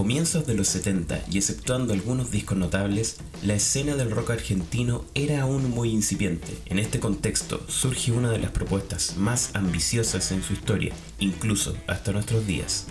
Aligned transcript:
comienzos 0.00 0.46
de 0.46 0.54
los 0.54 0.68
70 0.68 1.24
y 1.30 1.36
exceptuando 1.36 1.92
algunos 1.92 2.30
discos 2.30 2.56
notables, 2.56 3.18
la 3.42 3.52
escena 3.52 3.96
del 3.96 4.10
rock 4.10 4.30
argentino 4.30 5.04
era 5.14 5.42
aún 5.42 5.68
muy 5.68 5.90
incipiente. 5.90 6.56
En 6.64 6.78
este 6.78 7.00
contexto 7.00 7.62
surge 7.68 8.10
una 8.10 8.30
de 8.30 8.38
las 8.38 8.50
propuestas 8.50 9.18
más 9.18 9.50
ambiciosas 9.52 10.32
en 10.32 10.42
su 10.42 10.54
historia, 10.54 10.94
incluso 11.18 11.76
hasta 11.86 12.12
nuestros 12.12 12.46
días. 12.46 12.86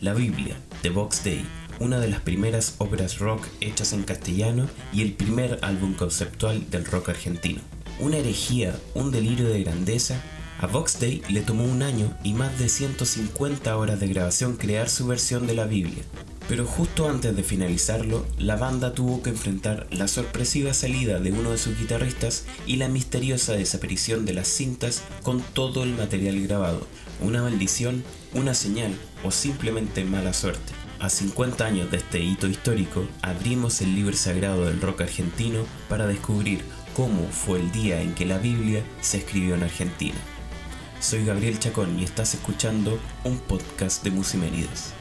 La 0.00 0.14
Biblia, 0.14 0.56
de 0.82 0.90
Box 0.90 1.22
Day, 1.22 1.46
una 1.78 2.00
de 2.00 2.08
las 2.08 2.22
primeras 2.22 2.74
obras 2.78 3.20
rock 3.20 3.46
hechas 3.60 3.92
en 3.92 4.02
castellano 4.02 4.68
y 4.92 5.02
el 5.02 5.12
primer 5.12 5.60
álbum 5.62 5.94
conceptual 5.94 6.68
del 6.70 6.86
rock 6.86 7.10
argentino. 7.10 7.60
Una 8.00 8.16
herejía, 8.16 8.76
un 8.94 9.12
delirio 9.12 9.48
de 9.48 9.62
grandeza 9.62 10.20
a 10.58 10.66
Vox 10.66 10.98
Day 10.98 11.22
le 11.28 11.42
tomó 11.42 11.62
un 11.62 11.84
año 11.84 12.12
y 12.24 12.34
más 12.34 12.58
de 12.58 12.68
150 12.68 13.76
horas 13.76 14.00
de 14.00 14.08
grabación 14.08 14.56
crear 14.56 14.90
su 14.90 15.06
versión 15.06 15.46
de 15.46 15.54
la 15.54 15.66
Biblia. 15.66 16.02
Pero 16.48 16.64
justo 16.64 17.10
antes 17.10 17.36
de 17.36 17.42
finalizarlo, 17.42 18.26
la 18.38 18.56
banda 18.56 18.94
tuvo 18.94 19.22
que 19.22 19.28
enfrentar 19.28 19.86
la 19.90 20.08
sorpresiva 20.08 20.72
salida 20.72 21.20
de 21.20 21.30
uno 21.30 21.50
de 21.50 21.58
sus 21.58 21.78
guitarristas 21.78 22.46
y 22.66 22.76
la 22.76 22.88
misteriosa 22.88 23.52
desaparición 23.52 24.24
de 24.24 24.32
las 24.32 24.48
cintas 24.48 25.02
con 25.22 25.42
todo 25.42 25.82
el 25.82 25.94
material 25.94 26.40
grabado. 26.40 26.86
Una 27.20 27.42
maldición, 27.42 28.02
una 28.32 28.54
señal 28.54 28.94
o 29.24 29.30
simplemente 29.30 30.04
mala 30.04 30.32
suerte. 30.32 30.72
A 31.00 31.10
50 31.10 31.66
años 31.66 31.90
de 31.90 31.98
este 31.98 32.20
hito 32.20 32.46
histórico, 32.46 33.06
abrimos 33.20 33.82
el 33.82 33.94
libro 33.94 34.16
sagrado 34.16 34.64
del 34.64 34.80
rock 34.80 35.02
argentino 35.02 35.66
para 35.90 36.06
descubrir 36.06 36.62
cómo 36.96 37.28
fue 37.28 37.60
el 37.60 37.70
día 37.72 38.00
en 38.00 38.14
que 38.14 38.24
la 38.24 38.38
Biblia 38.38 38.82
se 39.02 39.18
escribió 39.18 39.54
en 39.54 39.64
Argentina. 39.64 40.16
Soy 40.98 41.26
Gabriel 41.26 41.58
Chacón 41.58 41.98
y 41.98 42.04
estás 42.04 42.34
escuchando 42.34 42.98
un 43.22 43.38
podcast 43.38 44.02
de 44.02 44.10
Musimérides. 44.10 44.94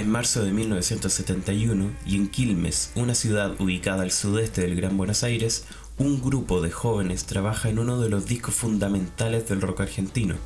En 0.00 0.08
marzo 0.08 0.42
de 0.42 0.50
1971, 0.50 1.90
y 2.06 2.16
en 2.16 2.28
Quilmes, 2.28 2.90
una 2.94 3.14
ciudad 3.14 3.60
ubicada 3.60 4.02
al 4.02 4.12
sudeste 4.12 4.62
del 4.62 4.74
Gran 4.74 4.96
Buenos 4.96 5.24
Aires, 5.24 5.66
un 5.98 6.22
grupo 6.22 6.62
de 6.62 6.70
jóvenes 6.70 7.26
trabaja 7.26 7.68
en 7.68 7.78
uno 7.78 8.00
de 8.00 8.08
los 8.08 8.24
discos 8.24 8.54
fundamentales 8.54 9.46
del 9.46 9.60
rock 9.60 9.80
argentino. 9.80 10.36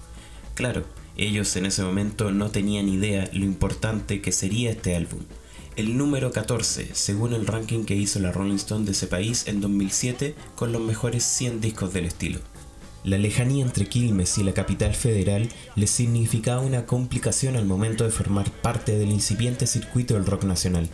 Claro, 0.54 0.82
ellos 1.16 1.54
en 1.54 1.66
ese 1.66 1.84
momento 1.84 2.32
no 2.32 2.50
tenían 2.50 2.88
idea 2.88 3.30
lo 3.32 3.44
importante 3.44 4.20
que 4.20 4.32
sería 4.32 4.72
este 4.72 4.96
álbum 4.96 5.20
el 5.76 5.96
número 5.96 6.30
14, 6.30 6.90
según 6.92 7.32
el 7.32 7.46
ranking 7.46 7.84
que 7.84 7.96
hizo 7.96 8.20
la 8.20 8.30
Rolling 8.30 8.56
Stone 8.56 8.84
de 8.84 8.92
ese 8.92 9.08
país 9.08 9.48
en 9.48 9.60
2007 9.60 10.36
con 10.54 10.72
los 10.72 10.80
mejores 10.80 11.24
100 11.24 11.60
discos 11.60 11.92
del 11.92 12.04
estilo. 12.04 12.38
La 13.04 13.18
lejanía 13.18 13.62
entre 13.62 13.86
Quilmes 13.86 14.38
y 14.38 14.42
la 14.42 14.54
capital 14.54 14.94
federal 14.94 15.50
les 15.76 15.90
significaba 15.90 16.62
una 16.62 16.86
complicación 16.86 17.54
al 17.54 17.66
momento 17.66 18.04
de 18.04 18.10
formar 18.10 18.50
parte 18.50 18.98
del 18.98 19.12
incipiente 19.12 19.66
circuito 19.66 20.14
del 20.14 20.24
rock 20.24 20.44
nacional. 20.44 20.88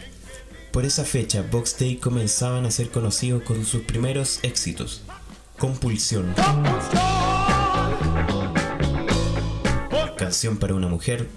Por 0.73 0.85
esa 0.85 1.05
fecha, 1.05 1.45
Box 1.49 1.77
Day 1.79 1.97
comenzaban 1.97 2.67
a 2.67 2.73
ser 2.73 2.91
conocidos 2.91 3.45
con 3.45 3.65
sus 3.65 3.83
primeros 3.83 4.41
éxitos. 4.43 5.03
Compulsión. 5.57 6.35
Canción 10.17 10.59
para 10.59 10.75
una 10.75 10.89
mujer. 10.89 11.29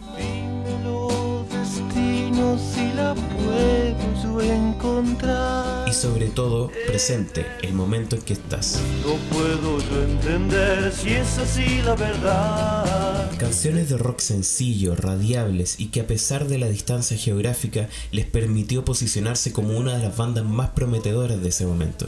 Y 5.94 5.96
sobre 5.96 6.26
todo, 6.26 6.72
presente 6.88 7.46
el 7.62 7.76
momento 7.76 8.16
en 8.16 8.24
que 8.24 8.34
estás. 8.34 8.82
No 9.06 9.14
puedo 9.32 9.78
yo 9.78 10.04
entender 10.04 10.92
si 10.92 11.10
es 11.10 11.38
así 11.38 11.84
la 11.84 11.94
verdad. 11.94 13.30
Canciones 13.38 13.90
de 13.90 13.98
rock 14.00 14.20
sencillo, 14.20 14.96
radiables 14.96 15.80
y 15.80 15.90
que 15.90 16.02
a 16.02 16.08
pesar 16.08 16.48
de 16.48 16.58
la 16.58 16.66
distancia 16.66 17.16
geográfica 17.16 17.90
les 18.12 18.26
permitió 18.26 18.84
posicionarse 18.84 19.54
como 19.54 19.78
una 19.78 19.96
de 19.96 20.02
las 20.02 20.18
bandas 20.18 20.44
más 20.44 20.72
prometedoras 20.72 21.44
de 21.44 21.50
ese 21.50 21.68
momento. 21.68 22.08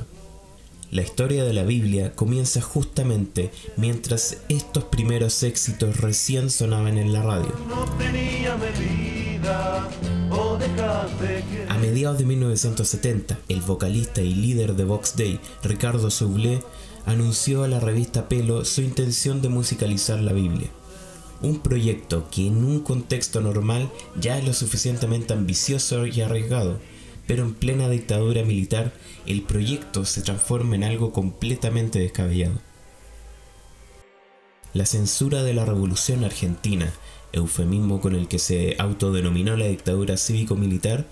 La 0.90 1.04
historia 1.04 1.44
de 1.44 1.54
la 1.54 1.64
Biblia 1.64 2.14
comienza 2.16 2.62
justamente 2.62 3.52
mientras 3.78 4.38
estos 4.50 4.86
primeros 4.86 5.44
éxitos 5.44 5.98
recién 5.98 6.50
sonaban 6.50 6.98
en 6.98 7.14
la 7.14 7.22
radio. 7.22 7.54
A 10.78 11.78
mediados 11.78 12.18
de 12.18 12.26
1970, 12.26 13.40
el 13.48 13.62
vocalista 13.62 14.22
y 14.22 14.34
líder 14.34 14.76
de 14.76 14.84
Vox 14.84 15.16
Day, 15.16 15.40
Ricardo 15.64 16.12
Soublé, 16.12 16.62
anunció 17.06 17.64
a 17.64 17.68
la 17.68 17.80
revista 17.80 18.28
Pelo 18.28 18.66
su 18.66 18.82
intención 18.82 19.42
de 19.42 19.50
musicalizar 19.50 20.20
la 20.20 20.34
Biblia. 20.34 20.70
Un 21.42 21.60
proyecto 21.60 22.28
que 22.30 22.48
en 22.48 22.64
un 22.64 22.82
contexto 22.82 23.42
normal 23.42 23.90
ya 24.20 24.38
es 24.38 24.46
lo 24.46 24.54
suficientemente 24.54 25.34
ambicioso 25.34 26.08
y 26.08 26.22
arriesgado, 26.22 26.80
pero 27.28 27.44
en 27.44 27.54
plena 27.54 27.88
dictadura 27.90 28.44
militar 28.44 28.94
el 29.26 29.44
proyecto 29.44 30.06
se 30.06 30.22
transforma 30.22 30.76
en 30.76 30.84
algo 30.84 31.14
completamente 31.14 32.00
descabellado. 32.00 32.60
La 34.74 34.86
censura 34.86 35.44
de 35.44 35.54
la 35.54 35.64
Revolución 35.64 36.26
Argentina 36.26 36.92
eufemismo 37.34 38.02
con 38.02 38.16
el 38.16 38.28
que 38.28 38.40
se 38.40 38.76
autodenominó 38.80 39.56
la 39.58 39.66
dictadura 39.66 40.18
cívico-militar, 40.18 41.06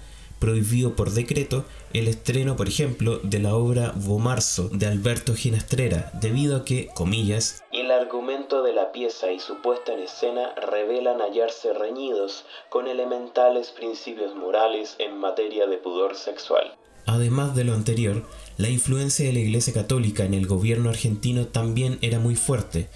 prohibió 0.43 0.95
por 0.97 1.11
decreto 1.11 1.63
el 1.93 2.09
estreno, 2.09 2.57
por 2.57 2.67
ejemplo, 2.67 3.19
de 3.23 3.39
la 3.39 3.55
obra 3.55 3.93
Bomarzo 3.95 4.67
de 4.67 4.87
Alberto 4.87 5.35
Ginastrera, 5.35 6.11
debido 6.19 6.57
a 6.57 6.65
que, 6.65 6.89
comillas, 6.93 7.63
el 7.71 7.91
argumento 7.91 8.61
de 8.61 8.73
la 8.73 8.91
pieza 8.91 9.31
y 9.31 9.39
su 9.39 9.61
puesta 9.61 9.93
en 9.93 10.01
escena 10.01 10.53
revelan 10.55 11.21
hallarse 11.21 11.73
reñidos 11.73 12.43
con 12.69 12.87
elementales 12.87 13.69
principios 13.69 14.35
morales 14.35 14.97
en 14.99 15.17
materia 15.17 15.65
de 15.65 15.77
pudor 15.77 16.15
sexual. 16.15 16.75
Además 17.05 17.55
de 17.55 17.63
lo 17.63 17.73
anterior, 17.73 18.23
la 18.57 18.69
influencia 18.69 19.25
de 19.25 19.33
la 19.33 19.39
Iglesia 19.39 19.73
Católica 19.73 20.23
en 20.23 20.33
el 20.33 20.47
gobierno 20.47 20.89
argentino 20.89 21.47
también 21.47 21.97
era 22.01 22.19
muy 22.19 22.35
fuerte, 22.35 22.89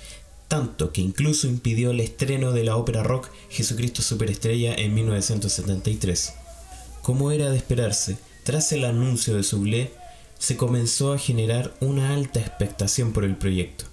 tanto 0.48 0.92
que 0.92 1.02
incluso 1.02 1.48
impidió 1.48 1.92
el 1.92 2.00
estreno 2.00 2.52
de 2.52 2.64
la 2.64 2.78
ópera 2.78 3.04
rock 3.04 3.30
Jesucristo 3.50 4.02
Superestrella 4.02 4.74
en 4.76 4.94
1973. 4.94 6.34
Como 7.02 7.32
era 7.32 7.50
de 7.50 7.58
esperarse, 7.58 8.18
tras 8.44 8.72
el 8.72 8.86
anuncio 8.86 9.36
de 9.36 9.44
Soublé, 9.44 9.92
se 10.40 10.56
comenzó 10.56 11.14
a 11.14 11.18
generar 11.18 11.76
una 11.82 12.14
alta 12.14 12.40
expectación 12.40 13.12
por 13.12 13.24
el 13.24 13.36
proyecto. 13.36 13.86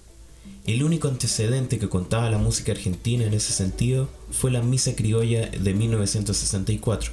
El 0.65 0.83
único 0.83 1.07
antecedente 1.07 1.77
que 1.77 1.89
contaba 1.89 2.29
la 2.29 2.37
música 2.37 2.71
argentina 2.71 3.25
en 3.25 3.33
ese 3.33 3.53
sentido 3.53 4.09
fue 4.31 4.51
la 4.51 4.61
Misa 4.61 4.95
Criolla 4.95 5.47
de 5.47 5.73
1964, 5.73 7.11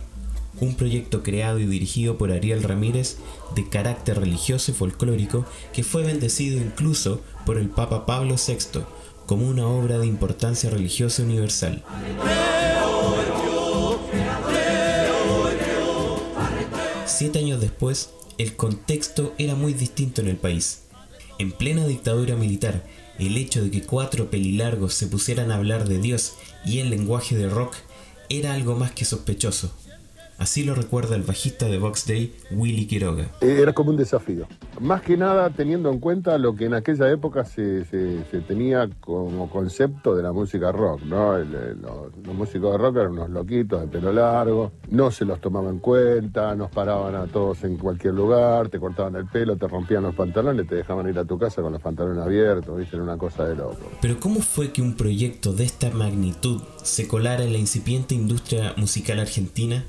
un 0.61 0.75
proyecto 0.75 1.23
creado 1.23 1.59
y 1.59 1.67
dirigido 1.67 2.17
por 2.17 2.31
Ariel 2.31 2.63
Ramírez 2.63 3.17
de 3.55 3.69
carácter 3.69 4.21
religioso 4.21 4.71
y 4.71 4.75
folclórico 4.75 5.45
que 5.73 5.83
fue 5.83 6.03
bendecido 6.05 6.59
incluso 6.59 7.21
por 7.45 7.59
el 7.59 7.69
Papa 7.69 8.07
Pablo 8.07 8.37
VI 8.37 8.85
como 9.27 9.49
una 9.49 9.67
obra 9.67 9.99
de 9.99 10.07
importancia 10.07 10.71
religiosa 10.71 11.23
universal. 11.23 11.85
Siete 17.07 17.39
años 17.39 17.61
después, 17.61 18.11
el 18.39 18.57
contexto 18.57 19.35
era 19.39 19.55
muy 19.55 19.75
distinto 19.75 20.21
en 20.21 20.29
el 20.29 20.37
país. 20.37 20.83
En 21.39 21.53
plena 21.53 21.87
dictadura 21.87 22.37
militar, 22.37 22.85
el 23.19 23.37
hecho 23.37 23.63
de 23.63 23.71
que 23.71 23.83
cuatro 23.83 24.31
pelilargos 24.31 24.95
se 24.95 25.07
pusieran 25.07 25.51
a 25.51 25.57
hablar 25.57 25.89
de 25.89 25.99
Dios 25.99 26.35
y 26.65 26.79
el 26.79 26.91
lenguaje 26.91 27.37
de 27.37 27.49
rock 27.49 27.75
era 28.29 28.55
algo 28.55 28.75
más 28.75 28.93
que 28.93 29.05
sospechoso. 29.05 29.73
Así 30.43 30.65
lo 30.65 30.75
recuerda 30.75 31.15
el 31.15 31.23
bajista 31.23 31.67
de 31.67 31.79
Box 31.79 32.05
Day, 32.05 32.35
Willy 32.51 32.89
Quiroga. 32.89 33.29
Eh, 33.41 33.61
era 33.63 33.73
como 33.73 33.91
un 33.91 33.97
desafío. 33.97 34.49
Más 34.81 35.01
que 35.01 35.17
nada 35.17 35.51
teniendo 35.51 35.89
en 35.89 36.01
cuenta 36.01 36.37
lo 36.37 36.57
que 36.57 36.65
en 36.65 36.75
aquella 36.75 37.09
época 37.13 37.45
se, 37.45 37.85
tenía 38.49 38.91
como 38.99 39.49
concepto 39.49 40.17
de 40.17 40.25
la 40.25 40.33
música 40.33 40.73
rock, 40.73 41.03
¿no? 41.03 41.39
los, 41.39 42.35
músicos 42.35 42.73
de 42.73 42.79
rock 42.79 42.97
eran 42.97 43.13
unos 43.13 43.31
loquitos 43.31 43.83
de 43.83 43.87
pelo 43.87 44.13
largo, 44.13 44.73
no 44.91 45.13
se 45.13 45.25
los 45.25 45.41
tomaba 45.41 45.71
en 45.71 45.79
cuenta, 45.79 46.57
nos 46.57 46.73
paraban 46.73 47.15
a 47.15 47.27
todos 47.29 47.63
en 47.63 47.77
cualquier 47.77 48.15
lugar, 48.15 48.69
te 48.69 48.81
cortaban 48.81 49.15
el 49.15 49.27
pelo, 49.27 49.57
te 49.57 49.69
rompían 49.69 50.03
los 50.03 50.17
pantalones, 50.17 50.67
te 50.67 50.75
dejaban 50.75 51.09
ir 51.09 51.21
a 51.21 51.25
tu 51.25 51.39
casa 51.39 51.63
con 51.63 51.71
los 51.71 51.81
pantalones 51.81 52.21
abiertos, 52.21 52.77
¿viste? 52.77 52.97
Era 52.97 53.05
una 53.05 53.17
cosa 53.17 53.45
de 53.45 53.55
loco. 53.55 53.93
Pero 54.01 54.19
¿cómo 54.19 54.41
fue 54.41 54.73
que 54.73 54.83
un 54.83 54.97
proyecto 54.97 55.53
de 55.53 55.63
esta 55.63 55.91
magnitud 55.91 56.61
se 56.83 57.07
colara 57.07 57.45
en 57.45 57.53
la 57.53 57.59
incipiente 57.61 58.17
industria 58.17 58.75
musical 58.77 59.21
argentina? 59.21 59.85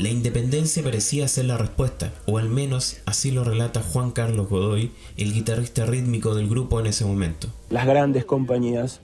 La 0.00 0.08
independencia 0.08 0.82
parecía 0.82 1.28
ser 1.28 1.44
la 1.44 1.58
respuesta, 1.58 2.10
o 2.24 2.38
al 2.38 2.48
menos 2.48 3.02
así 3.04 3.30
lo 3.30 3.44
relata 3.44 3.82
Juan 3.82 4.12
Carlos 4.12 4.48
Godoy, 4.48 4.92
el 5.18 5.34
guitarrista 5.34 5.84
rítmico 5.84 6.34
del 6.34 6.48
grupo 6.48 6.80
en 6.80 6.86
ese 6.86 7.04
momento. 7.04 7.48
Las 7.68 7.84
grandes 7.84 8.24
compañías 8.24 9.02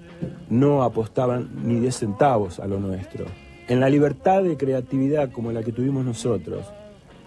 no 0.48 0.82
apostaban 0.82 1.50
ni 1.62 1.81
10 1.81 1.94
centavos 1.94 2.60
a 2.60 2.66
lo 2.66 2.81
nuestro. 2.81 3.26
En 3.69 3.81
la 3.81 3.90
libertad 3.90 4.43
de 4.43 4.56
creatividad 4.56 5.31
como 5.32 5.52
la 5.52 5.62
que 5.62 5.70
tuvimos 5.70 6.02
nosotros, 6.02 6.64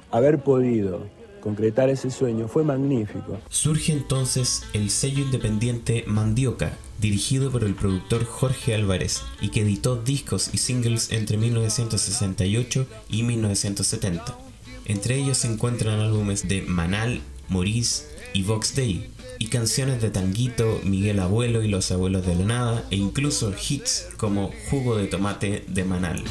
haber 0.10 0.40
podido 0.40 1.06
concretar 1.40 1.90
ese 1.90 2.10
sueño 2.10 2.48
fue 2.48 2.64
magnífico. 2.64 3.38
Surge 3.50 3.94
entonces 3.94 4.64
el 4.74 4.90
sello 4.90 5.24
independiente 5.24 6.06
Mandioca, 6.08 6.72
dirigido 7.00 7.52
por 7.52 7.64
el 7.64 7.76
productor 7.76 8.26
Jorge 8.26 8.76
Álvarez 8.76 9.22
y 9.42 9.50
que 9.50 9.62
editó 9.62 9.96
discos 9.96 10.50
y 10.54 10.58
singles 10.58 11.12
entre 11.12 11.38
1968 11.38 12.88
y 13.10 13.24
1970. 13.24 14.38
Entre 14.86 15.16
ellos 15.16 15.38
se 15.38 15.48
encuentran 15.48 16.00
álbumes 16.00 16.48
de 16.48 16.62
Manal, 16.64 17.22
Maurice 17.48 18.06
y 18.34 18.44
Vox 18.44 18.76
Day, 18.76 19.10
y 19.38 19.48
canciones 19.48 20.02
de 20.02 20.10
Tanguito, 20.10 20.82
Miguel 20.84 21.20
Abuelo 21.20 21.64
y 21.64 21.68
Los 21.68 21.92
Abuelos 21.92 22.26
de 22.26 22.36
la 22.36 22.46
Nada, 22.46 22.86
e 22.92 22.98
incluso 22.98 23.54
hits 23.54 24.08
como 24.18 24.52
Jugo 24.70 24.98
de 24.98 25.08
Tomate 25.08 25.64
de 25.68 25.84
Manal. 25.86 26.24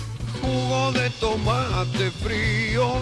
Jugo 0.42 0.92
de 0.92 1.10
tomate 1.10 2.10
frío, 2.22 3.00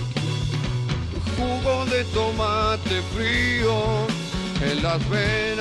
de 1.91 2.05
tomate 2.05 3.03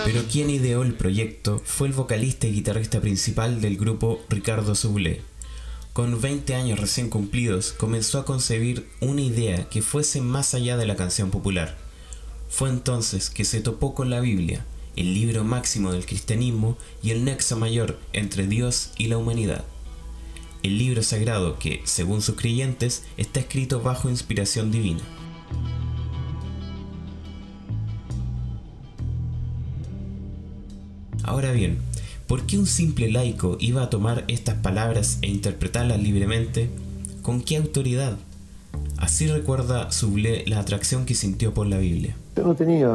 Pero 0.06 0.24
quien 0.31 0.50
ideó 0.50 0.84
el 0.84 0.94
proyecto 0.94 1.62
fue 1.66 1.88
el 1.88 1.94
vocalista 1.94 2.48
y 2.48 2.54
guitarrista 2.54 3.02
principal 3.02 3.62
del 3.62 3.78
grupo 3.78 4.22
Ricardo 4.30 4.75
Sublet. 4.75 5.22
Con 5.94 6.19
20 6.19 6.56
años 6.56 6.80
recién 6.80 7.10
cumplidos, 7.10 7.72
comenzó 7.72 8.19
a 8.19 8.25
concebir 8.25 8.88
una 9.00 9.22
idea 9.22 9.69
que 9.69 9.81
fuese 9.81 10.22
más 10.22 10.54
allá 10.54 10.78
de 10.78 10.86
la 10.86 10.96
canción 10.96 11.31
popular 11.31 11.86
fue 12.50 12.69
entonces 12.69 13.30
que 13.30 13.44
se 13.44 13.60
topó 13.60 13.94
con 13.94 14.10
la 14.10 14.22
Biblia, 14.22 14.66
el 14.96 15.13
libro 15.13 15.44
máximo 15.44 15.92
del 15.92 16.06
cristianismo 16.06 16.78
y 17.04 17.12
el 17.12 17.25
nexo 17.25 17.58
mayor 17.58 18.00
entre 18.13 18.48
Dios 18.48 18.92
y 18.98 19.08
la 19.08 19.18
humanidad. 19.18 19.66
El 20.63 20.78
libro 20.78 21.04
sagrado 21.04 21.60
que, 21.60 21.81
según 21.84 22.22
sus 22.22 22.36
creyentes, 22.36 23.04
está 23.18 23.42
escrito 23.42 23.81
bajo 23.81 24.10
inspiración 24.10 24.72
divina. 24.72 25.01
Ahora 31.36 31.52
bien, 31.52 31.80
¿por 32.28 32.44
qué 32.44 32.58
un 32.58 32.66
simple 32.66 33.12
laico 33.12 33.58
iba 33.60 33.84
a 33.84 33.90
tomar 33.90 34.24
estas 34.30 34.56
palabras 34.56 35.20
e 35.22 35.28
interpretarlas 35.28 36.02
libremente? 36.02 36.70
¿Con 37.24 37.42
qué 37.42 37.58
autoridad? 37.58 38.16
Así 38.98 39.28
recuerda 39.28 39.92
Sublé 39.92 40.46
la 40.48 40.60
atracción 40.60 41.06
que 41.06 41.14
sintió 41.14 41.54
por 41.54 41.68
la 41.68 41.78
Biblia. 41.78 42.16
Yo 42.38 42.44
no 42.46 42.56
tenía 42.56 42.88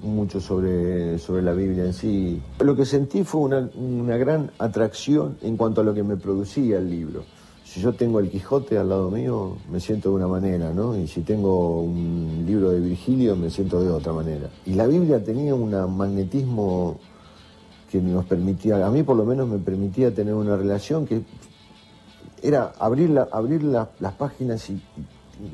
mucho 0.00 0.40
sobre, 0.40 1.18
sobre 1.18 1.42
la 1.42 1.54
Biblia 1.54 1.86
en 1.86 1.92
sí. 1.92 2.40
Lo 2.60 2.76
que 2.76 2.84
sentí 2.84 3.24
fue 3.24 3.40
una, 3.40 3.68
una 3.74 4.16
gran 4.16 4.52
atracción 4.60 5.36
en 5.42 5.56
cuanto 5.56 5.80
a 5.80 5.84
lo 5.84 5.92
que 5.92 6.04
me 6.04 6.16
producía 6.16 6.78
el 6.78 6.88
libro. 6.88 7.24
Si 7.64 7.80
yo 7.80 7.94
tengo 7.94 8.20
el 8.20 8.30
Quijote 8.30 8.78
al 8.78 8.90
lado 8.90 9.10
mío, 9.10 9.56
me 9.72 9.80
siento 9.80 10.10
de 10.10 10.14
una 10.14 10.28
manera, 10.28 10.72
¿no? 10.72 10.96
Y 10.96 11.08
si 11.08 11.22
tengo 11.22 11.80
un 11.80 12.44
libro 12.46 12.70
de 12.70 12.78
Virgilio, 12.78 13.34
me 13.34 13.50
siento 13.50 13.82
de 13.82 13.90
otra 13.90 14.12
manera. 14.12 14.50
Y 14.66 14.74
la 14.74 14.86
Biblia 14.86 15.24
tenía 15.24 15.52
un 15.56 15.70
magnetismo 15.96 17.00
que 17.92 18.00
nos 18.00 18.24
permitía, 18.24 18.86
a 18.86 18.90
mí 18.90 19.02
por 19.02 19.18
lo 19.18 19.26
menos 19.26 19.46
me 19.46 19.58
permitía 19.58 20.14
tener 20.14 20.32
una 20.32 20.56
relación 20.56 21.06
que 21.06 21.20
era 22.42 22.72
abrir, 22.78 23.20
abrir 23.30 23.62
las 23.62 24.12
páginas 24.18 24.70
y 24.70 24.80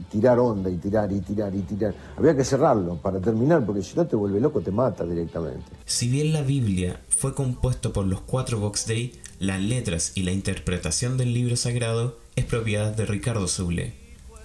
tirar 0.08 0.38
onda 0.38 0.70
y 0.70 0.76
tirar 0.76 1.10
y 1.10 1.18
tirar 1.18 1.52
y 1.52 1.62
tirar. 1.62 1.94
Había 2.16 2.36
que 2.36 2.44
cerrarlo 2.44 2.94
para 2.94 3.18
terminar, 3.18 3.66
porque 3.66 3.82
si 3.82 3.96
no 3.96 4.06
te 4.06 4.14
vuelve 4.14 4.40
loco, 4.40 4.60
te 4.60 4.70
mata 4.70 5.04
directamente. 5.04 5.64
Si 5.84 6.08
bien 6.08 6.32
la 6.32 6.42
Biblia 6.42 7.00
fue 7.08 7.34
compuesto 7.34 7.92
por 7.92 8.06
los 8.06 8.20
cuatro 8.20 8.60
Box 8.60 8.86
Day, 8.86 9.20
las 9.40 9.60
letras 9.60 10.12
y 10.14 10.22
la 10.22 10.30
interpretación 10.30 11.16
del 11.16 11.34
libro 11.34 11.56
sagrado 11.56 12.18
es 12.36 12.44
propiedad 12.44 12.94
de 12.94 13.04
Ricardo 13.04 13.48
Soule. 13.48 13.94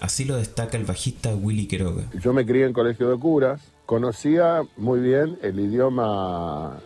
Así 0.00 0.24
lo 0.24 0.34
destaca 0.34 0.76
el 0.76 0.84
bajista 0.84 1.32
Willy 1.32 1.68
Quiroga. 1.68 2.10
Yo 2.20 2.32
me 2.32 2.44
crié 2.44 2.66
en 2.66 2.72
colegio 2.72 3.08
de 3.08 3.18
curas, 3.18 3.60
conocía 3.86 4.62
muy 4.76 4.98
bien 4.98 5.38
el 5.42 5.60
idioma 5.60 6.80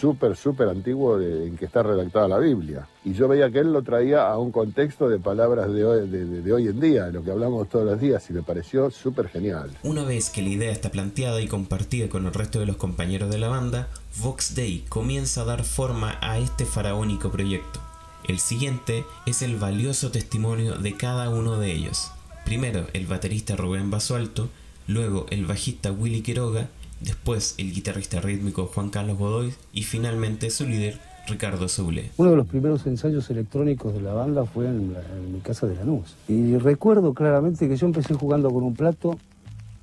súper, 0.00 0.36
súper 0.36 0.68
antiguo 0.68 1.20
en 1.20 1.56
que 1.56 1.66
está 1.66 1.82
redactada 1.82 2.28
la 2.28 2.38
Biblia. 2.38 2.86
Y 3.04 3.12
yo 3.12 3.28
veía 3.28 3.50
que 3.50 3.60
él 3.60 3.72
lo 3.72 3.82
traía 3.82 4.28
a 4.28 4.38
un 4.38 4.50
contexto 4.50 5.08
de 5.08 5.18
palabras 5.18 5.72
de 5.72 5.84
hoy, 5.84 6.08
de, 6.08 6.52
hoy 6.52 6.68
en 6.68 6.80
día, 6.80 7.06
de 7.06 7.12
lo 7.12 7.22
que 7.22 7.30
hablamos 7.30 7.68
todos 7.68 7.86
los 7.86 8.00
días, 8.00 8.28
y 8.30 8.32
me 8.32 8.42
pareció 8.42 8.90
súper 8.90 9.28
genial. 9.28 9.70
Una 9.82 10.04
vez 10.04 10.30
que 10.30 10.42
la 10.42 10.48
idea 10.48 10.72
está 10.72 10.90
planteada 10.90 11.40
y 11.40 11.48
compartida 11.48 12.08
con 12.08 12.26
el 12.26 12.34
resto 12.34 12.60
de 12.60 12.66
los 12.66 12.76
compañeros 12.76 13.30
de 13.30 13.38
la 13.38 13.48
banda, 13.48 13.88
Vox 14.22 14.54
Day 14.54 14.84
comienza 14.88 15.42
a 15.42 15.44
dar 15.44 15.64
forma 15.64 16.18
a 16.20 16.38
este 16.38 16.64
faraónico 16.64 17.30
proyecto. 17.30 17.80
El 18.26 18.38
siguiente 18.38 19.04
es 19.26 19.42
el 19.42 19.56
valioso 19.56 20.10
testimonio 20.10 20.76
de 20.76 20.96
cada 20.96 21.28
uno 21.28 21.58
de 21.58 21.72
ellos. 21.72 22.10
Primero 22.44 22.86
el 22.94 23.06
baterista 23.06 23.54
Rubén 23.54 23.90
Basualto, 23.90 24.48
luego 24.86 25.26
el 25.30 25.46
bajista 25.46 25.92
Willy 25.92 26.22
Quiroga 26.22 26.68
después 27.00 27.54
el 27.58 27.72
guitarrista 27.72 28.20
rítmico 28.20 28.66
Juan 28.66 28.90
Carlos 28.90 29.18
Godoy 29.18 29.52
y 29.72 29.82
finalmente 29.82 30.50
su 30.50 30.66
líder 30.66 30.98
Ricardo 31.26 31.68
Soule. 31.68 32.10
Uno 32.16 32.30
de 32.30 32.36
los 32.36 32.46
primeros 32.46 32.86
ensayos 32.86 33.28
electrónicos 33.30 33.94
de 33.94 34.02
la 34.02 34.12
banda 34.12 34.44
fue 34.44 34.66
en, 34.66 34.94
mi 35.32 35.40
casa 35.40 35.66
de 35.66 35.76
Lanús. 35.76 36.16
Y 36.28 36.56
recuerdo 36.58 37.14
claramente 37.14 37.68
que 37.68 37.76
yo 37.76 37.86
empecé 37.86 38.14
jugando 38.14 38.50
con 38.50 38.62
un 38.62 38.74
plato 38.74 39.18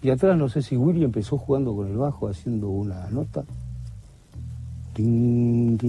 y 0.03 0.09
atrás 0.09 0.37
no 0.37 0.49
sé 0.49 0.61
si 0.61 0.77
Willy 0.77 1.03
empezó 1.03 1.37
jugando 1.37 1.75
con 1.75 1.87
el 1.87 1.97
bajo 1.97 2.27
haciendo 2.27 2.69
una 2.69 3.09
nota. 3.09 3.43
Algún 4.97 5.79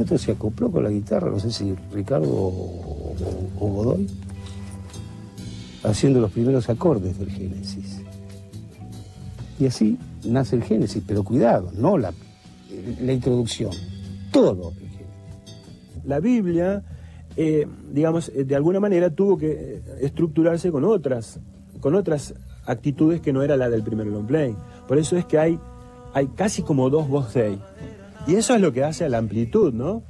otro 0.00 0.18
se 0.18 0.32
acopló 0.32 0.70
con 0.70 0.84
la 0.84 0.90
guitarra, 0.90 1.30
no 1.30 1.40
sé 1.40 1.50
si 1.50 1.74
Ricardo 1.92 2.30
o 2.30 3.14
Godoy, 3.58 4.06
haciendo 5.82 6.20
los 6.20 6.30
primeros 6.30 6.68
acordes 6.68 7.18
del 7.18 7.30
Génesis. 7.30 8.02
Y 9.58 9.66
así 9.66 9.98
nace 10.24 10.56
el 10.56 10.62
Génesis, 10.62 11.02
pero 11.06 11.24
cuidado, 11.24 11.70
no 11.76 11.98
la, 11.98 12.12
la 13.00 13.12
introducción, 13.12 13.72
todo 14.32 14.70
el 14.70 14.88
Génesis. 14.88 16.04
La 16.04 16.20
Biblia, 16.20 16.82
eh, 17.36 17.66
digamos, 17.92 18.30
eh, 18.34 18.44
de 18.44 18.56
alguna 18.56 18.80
manera 18.80 19.10
tuvo 19.10 19.36
que 19.36 19.50
eh, 19.50 19.82
estructurarse 20.00 20.70
con 20.70 20.84
otras, 20.84 21.40
con 21.80 21.94
otras 21.94 22.34
actitudes 22.66 23.20
que 23.20 23.32
no 23.32 23.42
era 23.42 23.56
la 23.56 23.68
del 23.68 23.82
primer 23.82 24.06
long 24.06 24.26
play. 24.26 24.56
Por 24.86 24.98
eso 24.98 25.16
es 25.16 25.24
que 25.24 25.38
hay, 25.38 25.58
hay 26.14 26.28
casi 26.28 26.62
como 26.62 26.90
dos 26.90 27.08
voz 27.08 27.34
day. 27.34 27.60
Y 28.26 28.34
eso 28.34 28.54
es 28.54 28.60
lo 28.60 28.72
que 28.72 28.84
hace 28.84 29.04
a 29.04 29.08
la 29.08 29.18
amplitud, 29.18 29.72
¿no? 29.72 30.02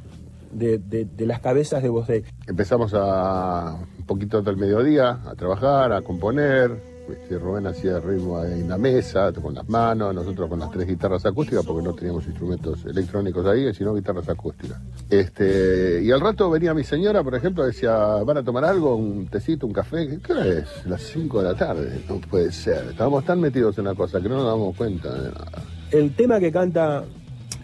De, 0.53 0.79
de, 0.79 1.27
las 1.27 1.41
cabezas 1.41 1.83
de 1.83 1.91
voz 1.91 2.09
day. 2.09 2.25
Empezamos 2.47 2.93
a 2.95 3.79
un 3.99 4.07
poquito 4.07 4.41
del 4.41 4.57
mediodía 4.57 5.21
a 5.27 5.35
trabajar, 5.35 5.93
a 5.93 6.01
componer, 6.01 6.88
este, 7.11 7.39
Rubén 7.39 7.67
hacía 7.67 8.01
ritmo 8.01 8.43
en 8.45 8.69
la 8.69 8.79
mesa, 8.79 9.33
con 9.33 9.55
las 9.55 9.69
manos, 9.69 10.15
nosotros 10.15 10.49
con 10.49 10.59
las 10.59 10.71
tres 10.71 10.87
guitarras 10.87 11.25
acústicas, 11.27 11.65
porque 11.65 11.83
no 11.83 11.95
teníamos 11.95 12.27
instrumentos 12.27 12.85
electrónicos 12.85 13.47
ahí, 13.47 13.73
sino 13.75 13.95
guitarras 13.95 14.29
acústicas. 14.29 14.79
Este, 15.11 16.03
y 16.03 16.11
al 16.11 16.21
rato 16.21 16.51
venía 16.51 16.75
mi 16.75 16.85
señora, 16.85 17.23
por 17.23 17.35
ejemplo, 17.35 17.65
decía, 17.65 17.97
¿van 17.97 18.39
a 18.39 18.43
tomar 18.43 18.65
algo? 18.65 18.97
¿Un 18.97 19.27
tecito, 19.29 19.67
un 19.67 19.73
café? 19.73 20.19
¿Qué 20.23 20.33
hora 20.33 20.47
es? 20.47 20.87
Las 20.87 21.03
5 21.03 21.43
de 21.43 21.45
la 21.45 21.55
tarde. 21.55 22.03
No 22.09 22.21
puede 22.21 22.53
ser. 22.53 22.87
Estábamos 22.91 23.25
tan 23.25 23.41
metidos 23.41 23.79
en 23.79 23.85
la 23.85 23.95
cosa 23.95 24.21
que 24.21 24.29
no 24.29 24.37
nos 24.37 24.47
damos 24.47 24.77
cuenta 24.77 25.13
de 25.13 25.31
nada. 25.31 25.63
El 25.91 26.15
tema 26.15 26.39
que 26.39 26.53
canta 26.53 27.05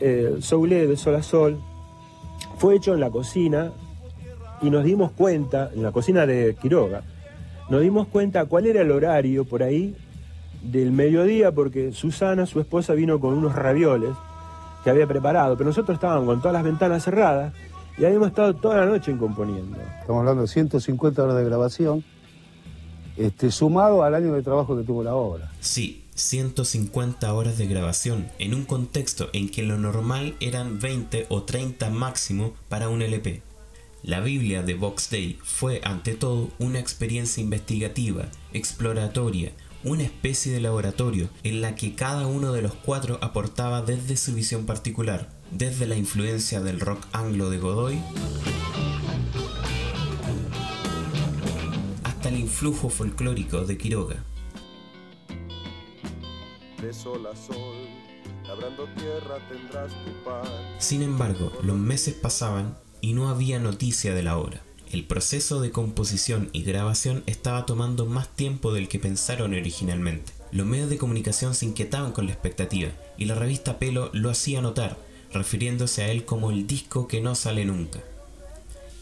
eh, 0.00 0.36
Soule 0.40 0.86
de 0.86 0.96
Sol 0.96 1.14
a 1.14 1.22
Sol 1.22 1.58
fue 2.58 2.76
hecho 2.76 2.94
en 2.94 3.00
la 3.00 3.10
cocina 3.10 3.72
y 4.62 4.70
nos 4.70 4.84
dimos 4.84 5.12
cuenta, 5.12 5.70
en 5.74 5.82
la 5.82 5.92
cocina 5.92 6.26
de 6.26 6.56
Quiroga, 6.60 7.02
nos 7.68 7.80
dimos 7.80 8.06
cuenta 8.08 8.44
cuál 8.44 8.66
era 8.66 8.82
el 8.82 8.90
horario 8.90 9.44
por 9.44 9.62
ahí 9.62 9.96
del 10.62 10.92
mediodía, 10.92 11.52
porque 11.52 11.92
Susana, 11.92 12.46
su 12.46 12.60
esposa, 12.60 12.94
vino 12.94 13.20
con 13.20 13.34
unos 13.34 13.54
ravioles 13.54 14.10
que 14.82 14.90
había 14.90 15.06
preparado, 15.06 15.56
pero 15.56 15.68
nosotros 15.68 15.96
estábamos 15.96 16.26
con 16.26 16.40
todas 16.40 16.52
las 16.52 16.64
ventanas 16.64 17.04
cerradas 17.04 17.54
y 17.96 18.04
habíamos 18.04 18.28
estado 18.28 18.54
toda 18.54 18.78
la 18.78 18.86
noche 18.86 19.16
componiendo. 19.16 19.76
Estamos 20.00 20.20
hablando 20.20 20.42
de 20.42 20.48
150 20.48 21.22
horas 21.22 21.36
de 21.36 21.44
grabación, 21.44 22.04
este, 23.16 23.50
sumado 23.50 24.02
al 24.02 24.14
año 24.14 24.34
de 24.34 24.42
trabajo 24.42 24.76
que 24.76 24.82
tuvo 24.82 25.02
la 25.02 25.14
obra. 25.14 25.50
Sí, 25.60 26.04
150 26.14 27.32
horas 27.32 27.58
de 27.58 27.66
grabación, 27.66 28.26
en 28.38 28.54
un 28.54 28.64
contexto 28.64 29.28
en 29.32 29.48
que 29.48 29.62
lo 29.62 29.78
normal 29.78 30.34
eran 30.40 30.80
20 30.80 31.26
o 31.28 31.42
30 31.42 31.90
máximo 31.90 32.54
para 32.68 32.88
un 32.88 33.02
LP. 33.02 33.42
La 34.04 34.20
Biblia 34.20 34.62
de 34.62 34.74
Box 34.74 35.08
Day 35.10 35.38
fue 35.42 35.80
ante 35.82 36.12
todo 36.14 36.50
una 36.58 36.78
experiencia 36.78 37.42
investigativa, 37.42 38.26
exploratoria, 38.52 39.52
una 39.82 40.02
especie 40.02 40.52
de 40.52 40.60
laboratorio 40.60 41.30
en 41.42 41.62
la 41.62 41.74
que 41.74 41.94
cada 41.94 42.26
uno 42.26 42.52
de 42.52 42.60
los 42.60 42.74
cuatro 42.74 43.18
aportaba 43.22 43.80
desde 43.80 44.18
su 44.18 44.34
visión 44.34 44.66
particular, 44.66 45.30
desde 45.52 45.86
la 45.86 45.96
influencia 45.96 46.60
del 46.60 46.80
rock 46.80 47.06
anglo 47.12 47.48
de 47.48 47.56
Godoy 47.56 47.98
hasta 52.02 52.28
el 52.28 52.40
influjo 52.40 52.90
folclórico 52.90 53.64
de 53.64 53.78
Quiroga. 53.78 54.22
Sin 60.78 61.02
embargo, 61.02 61.52
los 61.62 61.76
meses 61.78 62.12
pasaban 62.12 62.83
y 63.04 63.12
no 63.12 63.28
había 63.28 63.58
noticia 63.58 64.14
de 64.14 64.22
la 64.22 64.38
obra. 64.38 64.62
El 64.90 65.04
proceso 65.04 65.60
de 65.60 65.70
composición 65.70 66.48
y 66.54 66.62
grabación 66.62 67.22
estaba 67.26 67.66
tomando 67.66 68.06
más 68.06 68.34
tiempo 68.34 68.72
del 68.72 68.88
que 68.88 68.98
pensaron 68.98 69.52
originalmente. 69.52 70.32
Los 70.52 70.66
medios 70.66 70.88
de 70.88 70.96
comunicación 70.96 71.54
se 71.54 71.66
inquietaban 71.66 72.12
con 72.12 72.24
la 72.24 72.32
expectativa 72.32 72.92
y 73.18 73.26
la 73.26 73.34
revista 73.34 73.78
Pelo 73.78 74.08
lo 74.14 74.30
hacía 74.30 74.62
notar, 74.62 74.96
refiriéndose 75.34 76.02
a 76.02 76.10
él 76.10 76.24
como 76.24 76.50
el 76.50 76.66
disco 76.66 77.06
que 77.06 77.20
no 77.20 77.34
sale 77.34 77.66
nunca. 77.66 78.00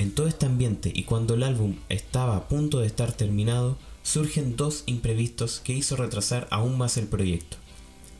En 0.00 0.10
todo 0.10 0.26
este 0.26 0.46
ambiente 0.46 0.90
y 0.92 1.04
cuando 1.04 1.34
el 1.34 1.44
álbum 1.44 1.76
estaba 1.88 2.36
a 2.36 2.48
punto 2.48 2.80
de 2.80 2.88
estar 2.88 3.12
terminado, 3.12 3.78
surgen 4.02 4.56
dos 4.56 4.82
imprevistos 4.86 5.60
que 5.60 5.74
hizo 5.74 5.94
retrasar 5.94 6.48
aún 6.50 6.76
más 6.76 6.96
el 6.96 7.06
proyecto. 7.06 7.56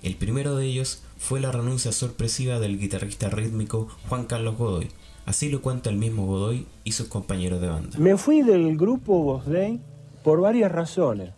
El 0.05 0.15
primero 0.15 0.55
de 0.55 0.65
ellos 0.65 1.03
fue 1.19 1.41
la 1.41 1.51
renuncia 1.51 1.91
sorpresiva 1.91 2.61
del 2.61 2.79
guitarrista 2.79 3.31
rítmico 3.31 3.89
Juan 4.09 4.27
Carlos 4.27 4.57
Godoy. 4.57 4.89
Así 5.26 5.50
lo 5.50 5.62
cuenta 5.62 5.88
el 5.91 5.97
mismo 5.97 6.26
Godoy 6.26 6.67
y 6.85 6.93
sus 6.93 7.07
compañeros 7.09 7.61
de 7.61 7.69
banda. 7.69 7.97
Me 7.99 8.17
fui 8.17 8.43
del 8.43 8.76
grupo 8.76 9.23
Bosley 9.23 9.81
por 10.25 10.41
varias 10.41 10.71
razones. 10.73 11.31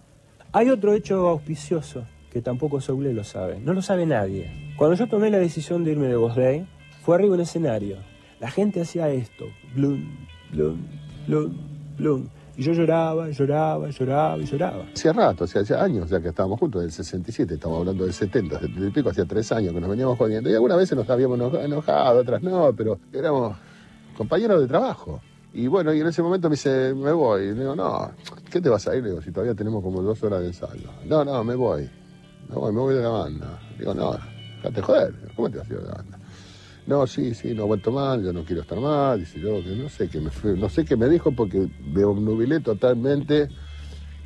Hay 0.52 0.70
otro 0.70 0.94
hecho 0.94 1.28
auspicioso 1.28 2.04
que 2.30 2.40
tampoco 2.40 2.80
Soule 2.80 3.12
lo 3.12 3.24
sabe. 3.24 3.60
No 3.60 3.74
lo 3.74 3.82
sabe 3.82 4.06
nadie. 4.06 4.50
Cuando 4.78 4.96
yo 4.96 5.06
tomé 5.06 5.30
la 5.30 5.38
decisión 5.38 5.84
de 5.84 5.92
irme 5.92 6.06
de 6.08 6.16
Bosley, 6.16 6.66
fue 7.02 7.16
arriba 7.16 7.34
un 7.34 7.40
escenario. 7.40 7.96
La 8.40 8.50
gente 8.50 8.80
hacía 8.80 9.08
esto. 9.10 9.44
Blum, 9.74 10.02
blum, 10.50 10.78
blum, 11.26 11.52
blum. 11.98 12.26
Y 12.56 12.62
yo 12.62 12.72
lloraba, 12.72 13.28
lloraba, 13.30 13.90
lloraba 13.90 14.38
y 14.38 14.46
lloraba. 14.46 14.84
Hacía 14.94 15.12
rato, 15.12 15.44
hacía, 15.44 15.62
hacía 15.62 15.82
años 15.82 16.08
ya 16.08 16.20
que 16.20 16.28
estábamos 16.28 16.58
juntos, 16.60 16.82
del 16.82 16.92
67, 16.92 17.54
estamos 17.54 17.80
hablando 17.80 18.04
del 18.04 18.12
70, 18.12 18.60
70 18.60 18.86
y 18.86 18.90
pico, 18.90 19.10
hacía 19.10 19.24
tres 19.24 19.50
años 19.52 19.72
que 19.74 19.80
nos 19.80 19.90
veníamos 19.90 20.16
jodiendo. 20.16 20.48
Y 20.48 20.54
algunas 20.54 20.78
veces 20.78 20.96
nos 20.96 21.10
habíamos 21.10 21.36
eno- 21.38 21.60
enojado, 21.60 22.20
otras 22.20 22.42
no, 22.42 22.72
pero 22.76 22.98
éramos 23.12 23.56
compañeros 24.16 24.60
de 24.60 24.66
trabajo. 24.66 25.20
Y 25.52 25.68
bueno, 25.68 25.94
y 25.94 26.00
en 26.00 26.08
ese 26.08 26.22
momento 26.22 26.48
me 26.48 26.54
dice, 26.54 26.94
me 26.94 27.12
voy. 27.12 27.46
Le 27.46 27.54
digo, 27.54 27.76
no, 27.76 28.10
¿qué 28.50 28.60
te 28.60 28.68
vas 28.68 28.88
a 28.88 28.96
ir? 28.96 29.02
Le 29.02 29.10
digo, 29.10 29.22
si 29.22 29.30
todavía 29.30 29.54
tenemos 29.54 29.82
como 29.82 30.02
dos 30.02 30.22
horas 30.22 30.40
de 30.40 30.48
ensayo. 30.48 30.90
No, 31.06 31.24
no, 31.24 31.44
me 31.44 31.54
voy. 31.54 31.88
Me 32.48 32.54
voy, 32.56 32.72
me 32.72 32.80
voy 32.80 32.94
de 32.94 33.02
la 33.02 33.08
banda. 33.08 33.60
Digo, 33.78 33.94
no, 33.94 34.16
déjate 34.56 34.82
joder, 34.82 35.14
¿cómo 35.36 35.50
te 35.50 35.58
vas 35.58 35.70
a 35.70 35.72
ir 35.72 35.80
de 35.80 35.86
la 35.86 35.94
banda? 35.94 36.18
No, 36.86 37.06
sí, 37.06 37.34
sí, 37.34 37.54
no 37.54 37.62
aguanto 37.62 37.92
más, 37.92 38.20
yo 38.20 38.32
no 38.32 38.44
quiero 38.44 38.60
estar 38.62 38.78
más, 38.78 39.18
dice 39.18 39.40
yo, 39.40 39.62
que 39.62 39.74
no 39.74 39.88
sé 39.88 40.08
qué 40.08 40.20
me 40.20 40.30
no 40.58 40.68
sé 40.68 40.84
qué 40.84 40.96
me 40.96 41.08
dijo 41.08 41.32
porque 41.32 41.66
me 41.82 42.04
obnubilé 42.04 42.60
totalmente 42.60 43.48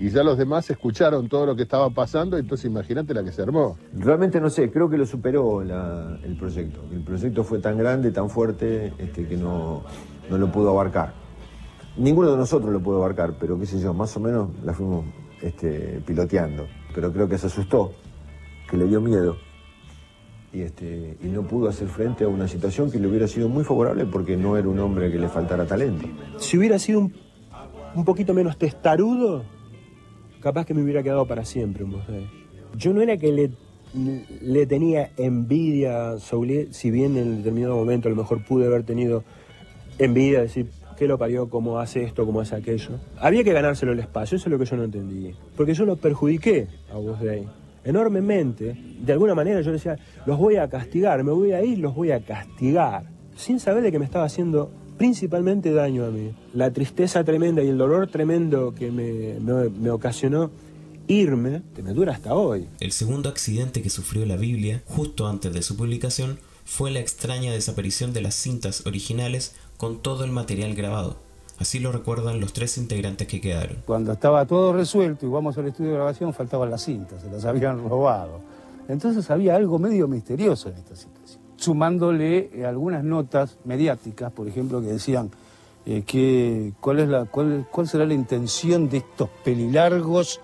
y 0.00 0.10
ya 0.10 0.22
los 0.22 0.38
demás 0.38 0.68
escucharon 0.70 1.28
todo 1.28 1.44
lo 1.46 1.56
que 1.56 1.62
estaba 1.62 1.90
pasando, 1.90 2.36
entonces 2.38 2.66
imagínate 2.66 3.12
la 3.14 3.24
que 3.24 3.32
se 3.32 3.42
armó. 3.42 3.76
Realmente 3.94 4.40
no 4.40 4.48
sé, 4.50 4.70
creo 4.70 4.88
que 4.88 4.96
lo 4.96 5.04
superó 5.06 5.62
la- 5.64 6.18
el 6.22 6.36
proyecto. 6.36 6.80
El 6.92 7.00
proyecto 7.00 7.42
fue 7.44 7.58
tan 7.58 7.76
grande, 7.78 8.10
tan 8.12 8.30
fuerte, 8.30 8.92
este, 8.98 9.26
que 9.26 9.36
no, 9.36 9.82
no 10.30 10.38
lo 10.38 10.52
pudo 10.52 10.70
abarcar. 10.70 11.14
Ninguno 11.96 12.30
de 12.30 12.36
nosotros 12.36 12.72
lo 12.72 12.80
pudo 12.80 12.98
abarcar, 12.98 13.34
pero 13.40 13.58
qué 13.58 13.66
sé 13.66 13.80
yo, 13.80 13.92
más 13.92 14.16
o 14.16 14.20
menos 14.20 14.50
la 14.64 14.72
fuimos 14.72 15.04
este, 15.42 16.00
piloteando. 16.06 16.66
Pero 16.94 17.12
creo 17.12 17.28
que 17.28 17.36
se 17.38 17.48
asustó, 17.48 17.92
que 18.70 18.76
le 18.76 18.84
dio 18.86 19.00
miedo. 19.00 19.36
Y, 20.52 20.60
este, 20.62 21.18
y 21.22 21.26
no 21.26 21.42
pudo 21.42 21.68
hacer 21.68 21.88
frente 21.88 22.24
a 22.24 22.28
una 22.28 22.46
situación 22.48 22.90
que 22.90 22.98
le 22.98 23.08
hubiera 23.08 23.26
sido 23.26 23.48
muy 23.48 23.64
favorable 23.64 24.06
porque 24.06 24.36
no 24.36 24.56
era 24.56 24.68
un 24.68 24.78
hombre 24.78 25.10
que 25.10 25.18
le 25.18 25.28
faltara 25.28 25.66
talento. 25.66 26.06
Si 26.38 26.56
hubiera 26.56 26.78
sido 26.78 27.00
un, 27.00 27.12
un 27.94 28.04
poquito 28.04 28.32
menos 28.32 28.56
testarudo, 28.56 29.44
capaz 30.48 30.64
que 30.64 30.72
me 30.72 30.82
hubiera 30.82 31.02
quedado 31.02 31.26
para 31.26 31.44
siempre 31.44 31.84
en 31.84 31.90
Bosley. 31.90 32.26
Yo 32.74 32.94
no 32.94 33.02
era 33.02 33.18
que 33.18 33.32
le, 33.32 33.50
le 34.40 34.66
tenía 34.66 35.10
envidia 35.18 36.12
a 36.12 36.18
Soulier, 36.18 36.72
si 36.72 36.90
bien 36.90 37.18
en 37.18 37.36
determinado 37.36 37.76
momento 37.76 38.08
a 38.08 38.10
lo 38.10 38.16
mejor 38.16 38.42
pude 38.46 38.64
haber 38.64 38.82
tenido 38.82 39.24
envidia, 39.98 40.40
decir, 40.40 40.70
¿qué 40.96 41.06
lo 41.06 41.18
parió? 41.18 41.50
¿Cómo 41.50 41.80
hace 41.80 42.02
esto? 42.02 42.24
¿Cómo 42.24 42.40
hace 42.40 42.56
aquello? 42.56 42.92
Había 43.18 43.44
que 43.44 43.52
ganárselo 43.52 43.92
el 43.92 43.98
espacio, 43.98 44.36
eso 44.36 44.48
es 44.48 44.50
lo 44.50 44.58
que 44.58 44.64
yo 44.64 44.76
no 44.78 44.84
entendí. 44.84 45.34
Porque 45.54 45.74
yo 45.74 45.84
lo 45.84 45.96
perjudiqué 45.96 46.66
a 46.90 46.96
Bosley 46.96 47.46
enormemente. 47.84 48.74
De 49.00 49.12
alguna 49.12 49.34
manera 49.34 49.60
yo 49.60 49.70
decía, 49.70 49.98
los 50.24 50.38
voy 50.38 50.56
a 50.56 50.70
castigar, 50.70 51.22
me 51.24 51.32
voy 51.32 51.52
a 51.52 51.62
ir, 51.62 51.78
los 51.78 51.94
voy 51.94 52.12
a 52.12 52.20
castigar. 52.20 53.04
Sin 53.36 53.60
saber 53.60 53.82
de 53.82 53.92
que 53.92 53.98
me 53.98 54.06
estaba 54.06 54.24
haciendo 54.24 54.70
principalmente 54.98 55.72
daño 55.72 56.04
a 56.04 56.10
mí. 56.10 56.32
La 56.52 56.70
tristeza 56.72 57.24
tremenda 57.24 57.62
y 57.62 57.68
el 57.68 57.78
dolor 57.78 58.08
tremendo 58.08 58.74
que 58.74 58.90
me, 58.90 59.38
me- 59.40 59.68
me 59.70 59.90
ocasionó 59.90 60.50
irme, 61.06 61.62
que 61.74 61.82
me 61.82 61.94
dura 61.94 62.12
hasta 62.12 62.34
hoy. 62.34 62.68
El 62.80 62.92
segundo 62.92 63.28
accidente 63.30 63.80
que 63.80 63.88
sufrió 63.88 64.26
la 64.26 64.36
Biblia 64.36 64.82
justo 64.86 65.26
antes 65.26 65.52
de 65.54 65.62
su 65.62 65.76
publicación 65.76 66.38
fue 66.64 66.90
la 66.90 67.00
extraña 67.00 67.50
desaparición 67.52 68.12
de 68.12 68.20
las 68.20 68.34
cintas 68.34 68.84
originales 68.86 69.54
con 69.78 70.02
todo 70.02 70.24
el 70.24 70.32
material 70.32 70.74
grabado. 70.74 71.16
Así 71.58 71.78
lo 71.80 71.90
recuerdan 71.92 72.40
los 72.40 72.52
tres 72.52 72.76
integrantes 72.78 73.26
que 73.26 73.40
quedaron. 73.40 73.78
Cuando 73.86 74.12
estaba 74.12 74.44
todo 74.46 74.72
resuelto 74.74 75.26
y 75.26 75.30
vamos 75.30 75.56
al 75.58 75.66
estudio 75.68 75.90
de 75.90 75.96
grabación, 75.96 76.34
faltaban 76.34 76.70
las 76.70 76.84
cintas, 76.84 77.22
se 77.22 77.30
las 77.30 77.44
habían 77.46 77.88
robado. 77.88 78.40
Entonces 78.88 79.30
había 79.30 79.56
algo 79.56 79.78
medio 79.78 80.06
misterioso 80.08 80.68
en 80.68 80.76
esta 80.76 80.94
situación. 80.94 81.40
Sumándole 81.58 82.50
eh, 82.54 82.64
algunas 82.64 83.04
notas 83.04 83.58
mediáticas, 83.64 84.32
por 84.32 84.48
ejemplo, 84.48 84.80
que 84.80 84.86
decían 84.86 85.30
eh, 85.84 86.04
que 86.06 86.72
cuál, 86.80 87.00
es 87.00 87.08
la, 87.08 87.24
cuál, 87.24 87.66
cuál 87.70 87.88
será 87.88 88.06
la 88.06 88.14
intención 88.14 88.88
de 88.88 88.98
estos 88.98 89.28
pelilargos 89.44 90.40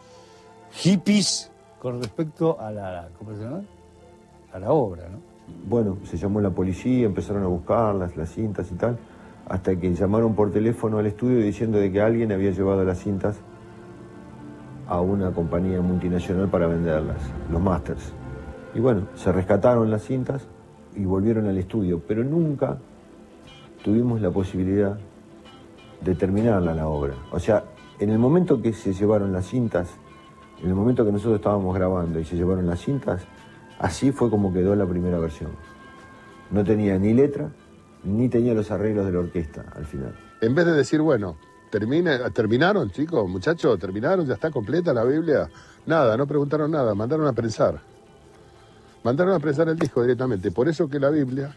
hippies 0.73 1.50
con 1.78 2.02
respecto 2.02 2.61
a 2.61 2.71
la, 2.73 3.09
¿cómo 3.18 3.35
se 3.37 3.44
llama? 3.44 3.62
A 4.52 4.59
la 4.59 4.73
obra, 4.73 5.09
¿no? 5.09 5.18
Bueno, 5.68 5.99
se 6.04 6.16
llamó 6.16 6.40
la 6.40 6.50
policía, 6.50 7.06
empezaron 7.06 7.42
a 7.44 7.47
buscarlas, 7.47 8.16
las 8.16 8.30
cintas 8.30 8.71
y 8.73 8.75
tal, 8.75 8.99
hasta 9.49 9.76
que 9.76 9.94
llamaron 9.94 10.35
por 10.35 10.50
teléfono 10.50 10.99
al 10.99 11.06
estudio 11.06 11.38
diciendo 11.38 11.78
de 11.78 11.92
que 11.92 12.00
alguien 12.00 12.33
había 12.33 12.50
llevado 12.50 12.83
las 12.85 12.99
cintas 12.99 13.37
a 14.88 15.00
una 15.00 15.30
compañía 15.33 15.80
multinacional 15.80 16.49
para 16.49 16.66
venderlas, 16.66 17.18
los 17.50 17.61
Masters. 17.61 18.12
Y 18.75 18.80
bueno, 18.80 19.09
se 19.14 19.33
rescataron 19.33 19.90
las 19.90 20.02
cintas 20.02 20.47
y 20.96 21.04
volvieron 21.04 21.46
al 21.46 21.58
estudio, 21.58 22.02
pero 22.06 22.24
nunca 22.24 22.78
tuvimos 23.82 24.20
la 24.20 24.30
posibilidad 24.30 24.98
de 26.00 26.14
terminarla 26.14 26.74
la 26.74 26.88
obra. 26.88 27.14
O 27.32 27.38
sea, 27.38 27.64
en 27.98 28.10
el 28.10 28.18
momento 28.18 28.60
que 28.60 28.72
se 28.72 28.92
llevaron 28.92 29.32
las 29.32 29.46
cintas, 29.46 29.90
en 30.62 30.68
el 30.68 30.74
momento 30.74 31.04
que 31.04 31.12
nosotros 31.12 31.36
estábamos 31.36 31.74
grabando 31.74 32.18
y 32.18 32.24
se 32.24 32.36
llevaron 32.36 32.66
las 32.66 32.80
cintas, 32.80 33.22
así 33.78 34.12
fue 34.12 34.30
como 34.30 34.52
quedó 34.52 34.74
la 34.74 34.86
primera 34.86 35.18
versión. 35.18 35.50
No 36.50 36.64
tenía 36.64 36.98
ni 36.98 37.14
letra, 37.14 37.50
ni 38.04 38.28
tenía 38.28 38.54
los 38.54 38.70
arreglos 38.70 39.06
de 39.06 39.12
la 39.12 39.18
orquesta 39.20 39.64
al 39.74 39.86
final. 39.86 40.14
En 40.40 40.54
vez 40.54 40.66
de 40.66 40.72
decir, 40.72 41.00
bueno, 41.00 41.36
termina, 41.70 42.30
terminaron, 42.30 42.90
chicos, 42.90 43.28
muchachos, 43.28 43.78
terminaron, 43.78 44.26
ya 44.26 44.34
está 44.34 44.50
completa 44.50 44.92
la 44.92 45.04
Biblia. 45.04 45.48
Nada, 45.86 46.16
no 46.16 46.26
preguntaron 46.26 46.70
nada, 46.70 46.94
mandaron 46.94 47.26
a 47.26 47.32
prensar. 47.32 47.93
Mandaron 49.04 49.34
a 49.34 49.38
prensar 49.38 49.68
el 49.68 49.78
disco 49.78 50.02
directamente. 50.02 50.50
Por 50.50 50.68
eso 50.68 50.88
que 50.88 50.99
la 50.99 51.11
Biblia 51.11 51.56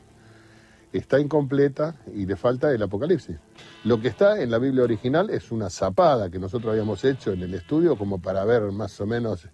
está 0.94 1.20
incompleta 1.20 1.96
y 2.16 2.26
le 2.26 2.36
falta 2.36 2.72
el 2.72 2.82
Apocalipsis. 2.84 3.38
Lo 3.84 4.00
que 4.00 4.08
está 4.10 4.42
en 4.42 4.52
la 4.52 4.58
Biblia 4.60 4.84
original 4.84 5.30
es 5.30 5.52
una 5.52 5.70
zapada 5.70 6.30
que 6.30 6.40
nosotros 6.40 6.72
habíamos 6.72 7.04
hecho 7.04 7.32
en 7.32 7.42
el 7.44 7.54
estudio 7.54 7.98
como 7.98 8.20
para 8.22 8.44
ver 8.46 8.64
más 8.72 9.00
o 9.02 9.06
menos 9.06 9.48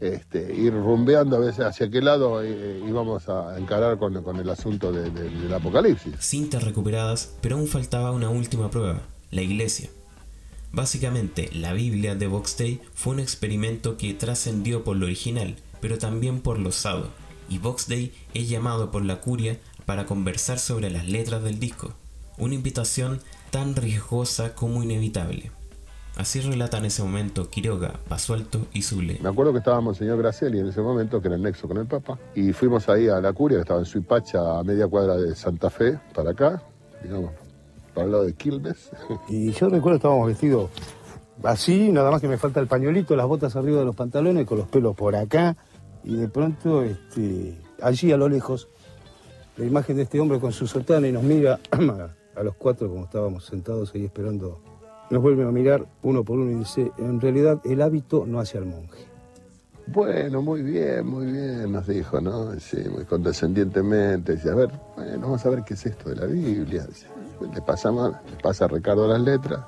este, 0.00 0.54
ir 0.54 0.72
rumbeando 0.74 1.36
a 1.36 1.38
veces 1.40 1.64
hacia 1.64 1.88
qué 1.88 2.02
lado 2.02 2.42
eh, 2.42 2.82
íbamos 2.86 3.28
a 3.28 3.56
encarar 3.58 3.96
con, 3.98 4.16
el 4.38 4.50
asunto 4.50 4.92
de- 4.92 5.10
de- 5.10 5.30
del 5.30 5.54
Apocalipsis. 5.54 6.14
Cintas 6.20 6.64
recuperadas, 6.64 7.34
pero 7.40 7.56
aún 7.56 7.68
faltaba 7.68 8.10
una 8.10 8.28
última 8.28 8.70
prueba, 8.70 9.00
la 9.30 9.42
iglesia. 9.42 9.88
Básicamente, 10.72 11.48
la 11.54 11.72
Biblia 11.72 12.16
de 12.16 12.26
Box 12.26 12.58
Day 12.58 12.80
fue 12.94 13.14
un 13.14 13.20
experimento 13.20 13.96
que 13.96 14.12
trascendió 14.14 14.82
por 14.82 14.96
lo 14.96 15.06
original, 15.06 15.54
pero 15.84 15.98
también 15.98 16.40
por 16.40 16.58
lo 16.58 16.70
osado, 16.70 17.08
y 17.46 17.58
Box 17.58 17.90
Day 17.90 18.10
es 18.32 18.48
llamado 18.48 18.90
por 18.90 19.04
la 19.04 19.20
curia 19.20 19.58
para 19.84 20.06
conversar 20.06 20.58
sobre 20.58 20.88
las 20.88 21.06
letras 21.06 21.44
del 21.44 21.60
disco, 21.60 21.90
una 22.38 22.54
invitación 22.54 23.20
tan 23.50 23.76
riesgosa 23.76 24.54
como 24.54 24.82
inevitable. 24.82 25.50
Así 26.16 26.40
relata 26.40 26.78
en 26.78 26.86
ese 26.86 27.02
momento 27.02 27.50
Quiroga, 27.50 28.00
Pasuelto 28.08 28.66
y 28.72 28.80
Zule. 28.80 29.18
Me 29.22 29.28
acuerdo 29.28 29.52
que 29.52 29.58
estaba 29.58 29.82
Monseñor 29.82 30.16
Gracieli 30.16 30.58
en 30.58 30.68
ese 30.68 30.80
momento, 30.80 31.20
que 31.20 31.28
era 31.28 31.36
el 31.36 31.42
nexo 31.42 31.68
con 31.68 31.76
el 31.76 31.86
Papa, 31.86 32.18
y 32.34 32.54
fuimos 32.54 32.88
ahí 32.88 33.08
a 33.08 33.20
la 33.20 33.34
curia, 33.34 33.58
que 33.58 33.62
estaba 33.64 33.80
en 33.80 33.84
Suipacha, 33.84 34.60
a 34.60 34.64
media 34.64 34.88
cuadra 34.88 35.18
de 35.18 35.36
Santa 35.36 35.68
Fe, 35.68 36.00
para 36.14 36.30
acá, 36.30 36.62
digamos, 37.02 37.30
para 37.92 38.06
el 38.06 38.10
lado 38.10 38.24
de 38.24 38.32
Quilmes. 38.32 38.88
Y 39.28 39.52
yo 39.52 39.68
recuerdo 39.68 39.96
estábamos 39.96 40.28
vestidos 40.28 40.70
así, 41.42 41.90
nada 41.90 42.10
más 42.10 42.20
que 42.20 42.28
me 42.28 42.38
falta 42.38 42.60
el 42.60 42.66
pañuelito, 42.66 43.16
las 43.16 43.26
botas 43.26 43.56
arriba 43.56 43.80
de 43.80 43.84
los 43.84 43.96
pantalones, 43.96 44.46
con 44.46 44.58
los 44.58 44.68
pelos 44.68 44.94
por 44.94 45.16
acá, 45.16 45.56
y 46.04 46.16
de 46.16 46.28
pronto, 46.28 46.82
este, 46.82 47.58
allí 47.80 48.12
a 48.12 48.16
lo 48.16 48.28
lejos, 48.28 48.68
la 49.56 49.64
imagen 49.64 49.96
de 49.96 50.02
este 50.02 50.20
hombre 50.20 50.38
con 50.38 50.52
su 50.52 50.66
sotana 50.66 51.08
y 51.08 51.12
nos 51.12 51.22
mira 51.22 51.58
a 52.36 52.42
los 52.42 52.54
cuatro 52.56 52.88
como 52.88 53.04
estábamos 53.04 53.46
sentados 53.46 53.94
ahí 53.94 54.04
esperando. 54.04 54.60
Nos 55.10 55.22
vuelve 55.22 55.44
a 55.44 55.50
mirar 55.50 55.86
uno 56.02 56.24
por 56.24 56.38
uno 56.38 56.50
y 56.50 56.54
dice, 56.56 56.92
en 56.98 57.20
realidad 57.20 57.60
el 57.64 57.80
hábito 57.80 58.26
no 58.26 58.40
hace 58.40 58.58
al 58.58 58.66
monje. 58.66 59.06
Bueno, 59.86 60.40
muy 60.40 60.62
bien, 60.62 61.06
muy 61.06 61.26
bien, 61.26 61.70
nos 61.70 61.86
dijo, 61.86 62.20
¿no? 62.20 62.58
Sí, 62.58 62.78
muy 62.90 63.04
condescendientemente. 63.04 64.34
Dice, 64.34 64.50
a 64.50 64.54
ver, 64.54 64.70
bueno, 64.96 65.20
vamos 65.20 65.44
a 65.44 65.50
ver 65.50 65.62
qué 65.62 65.74
es 65.74 65.86
esto 65.86 66.08
de 66.08 66.16
la 66.16 66.26
Biblia. 66.26 66.86
Le 67.52 67.62
pasamos, 67.62 68.12
le 68.30 68.42
pasa 68.42 68.64
a 68.64 68.68
Ricardo 68.68 69.06
las 69.06 69.20
letras. 69.20 69.60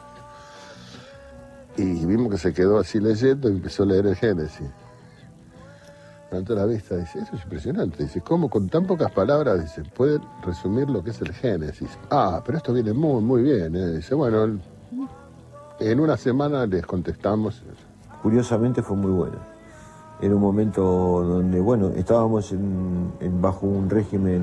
Y 1.77 2.07
vimos 2.07 2.33
que 2.33 2.39
se 2.39 2.55
quedó 2.55 2.79
así 2.79 2.99
leyendo 2.99 3.51
y 3.51 3.53
empezó 3.53 3.83
a 3.83 3.87
leer 3.87 4.07
el 4.07 4.17
Génesis. 4.17 4.69
Levantó 6.31 6.55
la 6.55 6.67
vista, 6.67 6.97
dice, 6.97 7.21
eso 7.21 7.37
es 7.37 7.43
impresionante. 7.45 8.03
Dice, 8.03 8.21
¿cómo 8.21 8.49
con 8.51 8.69
tan 8.69 8.85
pocas 8.87 9.11
palabras, 9.13 9.61
dice, 9.61 9.83
puede 9.95 10.19
resumir 10.43 10.89
lo 10.91 11.03
que 11.03 11.11
es 11.11 11.21
el 11.21 11.33
Génesis? 11.33 11.99
Ah, 12.11 12.43
pero 12.45 12.59
esto 12.59 12.73
viene 12.73 12.93
muy, 12.93 13.23
muy 13.23 13.43
bien. 13.43 13.75
¿eh? 13.77 13.93
Dice, 13.97 14.15
bueno, 14.15 14.59
en 15.79 16.01
una 16.01 16.17
semana 16.17 16.67
les 16.67 16.85
contestamos. 16.87 17.63
Curiosamente 18.23 18.83
fue 18.83 18.97
muy 18.97 19.11
buena. 19.13 19.37
Era 20.21 20.35
un 20.35 20.41
momento 20.41 20.83
donde, 20.83 21.61
bueno, 21.61 21.89
estábamos 21.89 22.51
en- 22.53 23.13
bajo 23.41 23.67
un 23.67 23.89
régimen 23.91 24.43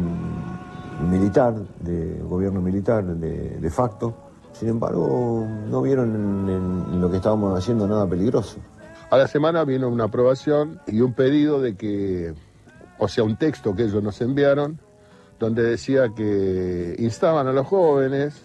militar, 1.09 1.55
de 1.79 2.21
gobierno 2.29 2.61
militar 2.61 3.03
de, 3.03 3.57
de 3.59 3.69
facto. 3.71 4.13
Sin 4.53 4.69
embargo, 4.69 5.45
no 5.69 5.81
vieron 5.81 6.09
en 6.47 7.01
lo 7.01 7.09
que 7.09 7.17
estábamos 7.17 7.57
haciendo 7.57 7.87
nada 7.87 8.07
peligroso. 8.07 8.57
A 9.13 9.17
la 9.17 9.27
semana 9.27 9.63
vino 9.63 9.89
una 9.89 10.05
aprobación 10.05 10.81
y 10.87 11.01
un 11.01 11.13
pedido 11.13 11.61
de 11.61 11.75
que, 11.75 12.33
o 12.97 13.07
sea, 13.07 13.23
un 13.23 13.37
texto 13.37 13.75
que 13.75 13.83
ellos 13.83 14.01
nos 14.01 14.19
enviaron, 14.21 14.79
donde 15.39 15.61
decía 15.61 16.09
que 16.17 16.95
instaban 16.97 17.45
a 17.45 17.53
los 17.53 17.67
jóvenes 17.67 18.41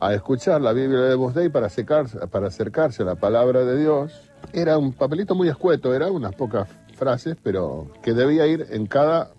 a 0.00 0.14
escuchar 0.14 0.62
la 0.62 0.72
Biblia 0.72 1.00
de 1.00 1.18
Dei 1.34 1.50
para, 1.50 1.66
acercarse, 1.66 2.26
para 2.28 2.46
acercarse 2.46 3.02
a 3.02 3.04
la 3.04 3.16
palabra 3.16 3.66
de 3.66 3.78
Dios. 3.78 4.30
Era 4.54 4.78
un 4.78 4.94
papelito 4.94 5.34
muy 5.34 5.50
escueto, 5.50 5.94
era 5.94 6.10
unas 6.10 6.34
pocas 6.34 6.70
frases, 6.96 7.36
pero 7.42 7.92
que 8.02 8.14
debía 8.14 8.46
ir 8.46 8.64
en 8.70 8.86
cada 8.86 9.32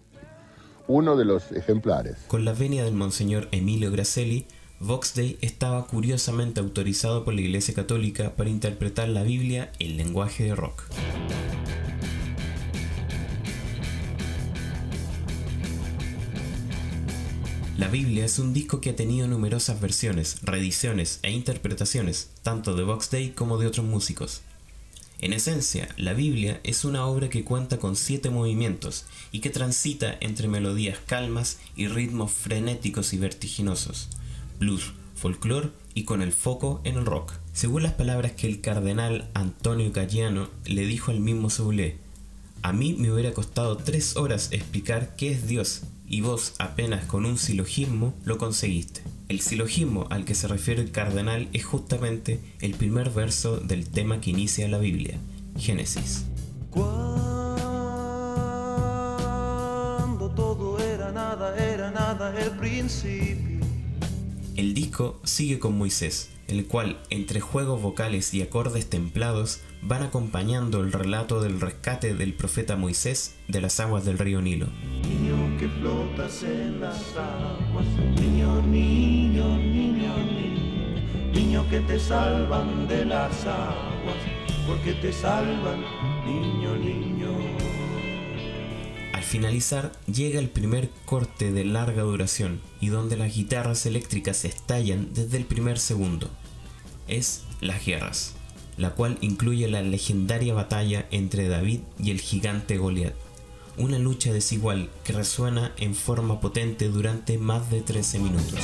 uno 0.88 1.15
de 1.15 1.25
los 1.25 1.51
ejemplares. 1.51 2.25
Con 2.27 2.45
la 2.45 2.53
venia 2.53 2.83
del 2.83 2.93
monseñor 2.93 3.47
Emilio 3.51 3.91
Gracelli, 3.91 4.45
Vox 4.81 5.13
Dei 5.13 5.38
estaba 5.41 5.86
curiosamente 5.88 6.62
autorizado 6.62 7.25
por 7.25 7.33
la 7.33 7.41
Iglesia 7.41 7.74
Católica 7.74 8.38
para 8.38 8.50
interpretar 8.50 9.09
la 9.09 9.24
Biblia 9.24 9.74
en 9.77 9.98
lenguaje 9.98 10.45
de 10.45 10.55
rock. 10.55 10.83
La 17.77 17.89
Biblia 17.89 18.24
es 18.24 18.39
un 18.39 18.53
disco 18.53 18.79
que 18.79 18.91
ha 18.91 18.95
tenido 18.95 19.27
numerosas 19.27 19.81
versiones, 19.81 20.38
reediciones 20.43 21.19
e 21.24 21.31
interpretaciones, 21.31 22.29
tanto 22.41 22.74
de 22.74 22.83
Vox 22.83 23.12
Dei 23.12 23.31
como 23.31 23.57
de 23.57 23.67
otros 23.67 23.86
músicos. 23.86 24.43
En 25.19 25.33
esencia, 25.33 25.89
la 25.98 26.13
Biblia 26.13 26.62
es 26.63 26.86
una 26.86 27.05
obra 27.05 27.27
que 27.29 27.43
cuenta 27.43 27.79
con 27.79 27.98
siete 27.98 28.29
movimientos 28.29 29.05
y 29.33 29.41
que 29.41 29.50
transita 29.50 30.15
entre 30.21 30.48
melodías 30.48 31.00
calmas 31.05 31.57
y 31.75 31.88
ritmos 31.88 32.31
frenéticos 32.31 33.12
y 33.12 33.17
vertiginosos, 33.17 34.07
blues, 34.60 34.94
folclore 35.16 35.70
y 35.94 36.04
con 36.04 36.22
el 36.22 36.34
foco 36.34 36.82
en 36.84 36.98
el 36.98 37.06
rock. 37.06 37.34
Según 37.54 37.84
las 37.84 37.94
palabras 37.94 38.34
que 38.34 38.48
el 38.48 38.62
cardenal 38.62 39.30
Antonio 39.34 39.92
Cayano 39.92 40.50
le 40.66 40.86
dijo 40.86 41.12
al 41.12 41.20
mismo 41.20 41.50
Soule, 41.50 41.98
a 42.62 42.74
mí 42.74 42.94
me 42.98 43.12
hubiera 43.12 43.34
costado 43.34 43.78
tres 43.78 44.18
horas 44.18 44.50
explicar 44.51 45.16
qué 45.16 45.32
es 45.32 45.48
Dios 45.48 45.84
y 46.08 46.22
vos 46.22 46.54
apenas 46.60 47.06
con 47.06 47.25
un 47.25 47.38
silogismo 47.38 48.13
lo 48.25 48.38
conseguiste. 48.38 49.01
El 49.30 49.39
silogismo 49.42 50.08
al 50.10 50.25
que 50.25 50.36
se 50.36 50.48
refiere 50.48 50.82
el 50.82 50.92
cardenal 50.92 51.48
es 51.54 51.63
justamente 51.63 52.39
el 52.62 52.74
primer 52.74 53.12
verso 53.12 53.58
del 53.58 53.88
tema 53.88 54.20
que 54.20 54.32
inicia 54.32 54.68
la 54.68 54.80
Biblia, 54.80 55.18
Génesis. 55.58 56.25
Cuando 56.72 56.89
todo 60.36 60.80
era 60.80 61.12
nada, 61.12 61.56
era 61.58 61.92
nada 61.92 62.38
el 62.42 62.51
principio. 62.58 63.59
El 64.60 64.74
disco 64.74 65.22
sigue 65.24 65.58
con 65.58 65.78
Moisés, 65.78 66.32
el 66.50 66.66
cual, 66.66 67.00
entre 67.10 67.39
juegos 67.39 67.82
vocales 67.82 68.34
y 68.34 68.42
acordes 68.42 68.89
templados, 68.89 69.62
van 69.82 70.04
acompañando 70.04 70.82
el 70.82 70.92
relato 70.92 71.42
del 71.42 71.62
rescate 71.62 72.13
del 72.13 72.34
profeta 72.34 72.75
Moisés 72.75 73.36
de 73.48 73.62
las 73.62 73.80
aguas 73.80 74.04
del 74.04 74.18
río 74.18 74.42
Nilo. 74.42 74.68
Niño 75.08 75.58
que 75.58 75.70
flotas 75.70 76.44
en 76.44 76.82
las 76.82 77.16
aguas, 77.16 77.86
niño, 78.20 78.62
niño, 78.63 79.48
niño, 79.60 80.18
niño, 80.18 81.32
niño 81.34 81.70
que 81.70 81.80
te 81.80 81.98
salvan 81.98 82.86
de 82.89 83.06
las 83.06 83.45
aguas, 83.45 84.17
porque 84.67 84.91
te 84.91 85.13
salvan, 85.13 85.86
niño, 86.26 86.76
niño. 86.76 87.68
Al 89.30 89.34
finalizar, 89.34 89.92
llega 90.12 90.39
el 90.39 90.50
primer 90.50 90.89
corte 91.06 91.52
de 91.52 91.63
larga 91.63 92.02
duración 92.02 92.60
y 92.82 92.88
donde 92.88 93.15
las 93.15 93.36
guitarras 93.36 93.86
eléctricas 93.86 94.44
estallan 94.44 95.13
desde 95.13 95.38
el 95.38 95.46
primer 95.46 95.78
segundo. 95.78 96.32
Es 97.08 97.44
Las 97.62 97.86
Guerras, 97.86 98.34
la 98.76 98.96
cual 98.96 99.20
incluye 99.22 99.68
la 99.68 99.84
legendaria 99.84 100.56
batalla 100.56 101.06
entre 101.12 101.48
David 101.48 101.82
y 102.00 102.10
el 102.10 102.20
gigante 102.20 102.80
Goliat. 102.80 103.13
Una 103.78 104.00
lucha 104.00 104.34
desigual 104.34 104.89
que 105.04 105.13
resuena 105.13 105.74
en 105.78 105.94
forma 105.94 106.42
potente 106.42 106.88
durante 106.88 107.38
más 107.38 107.70
de 107.70 107.82
13 107.82 108.18
minutos. 108.18 108.62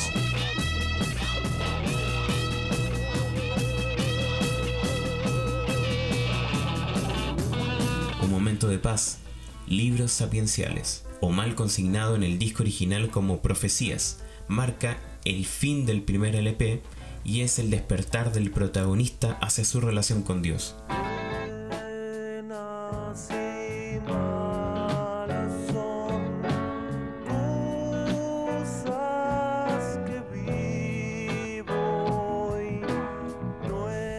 Un 8.24 8.32
momento 8.32 8.68
de 8.68 8.80
paz, 8.80 9.20
libros 9.68 10.12
sapienciales, 10.12 11.06
o 11.22 11.32
mal 11.32 11.56
consignado 11.56 12.16
en 12.16 12.24
el 12.24 12.40
disco 12.40 12.64
original 12.64 13.10
como 13.10 13.42
Profecías, 13.42 14.20
marca 14.48 14.98
el 15.24 15.46
fin 15.46 15.86
del 15.86 16.02
primer 16.04 16.36
LP 16.36 16.82
y 17.24 17.42
es 17.42 17.58
el 17.58 17.72
despertar 17.72 18.32
del 18.32 18.52
protagonista 18.52 19.38
hacia 19.42 19.66
su 19.66 19.82
relación 19.82 20.22
con 20.22 20.42
Dios. 20.42 20.76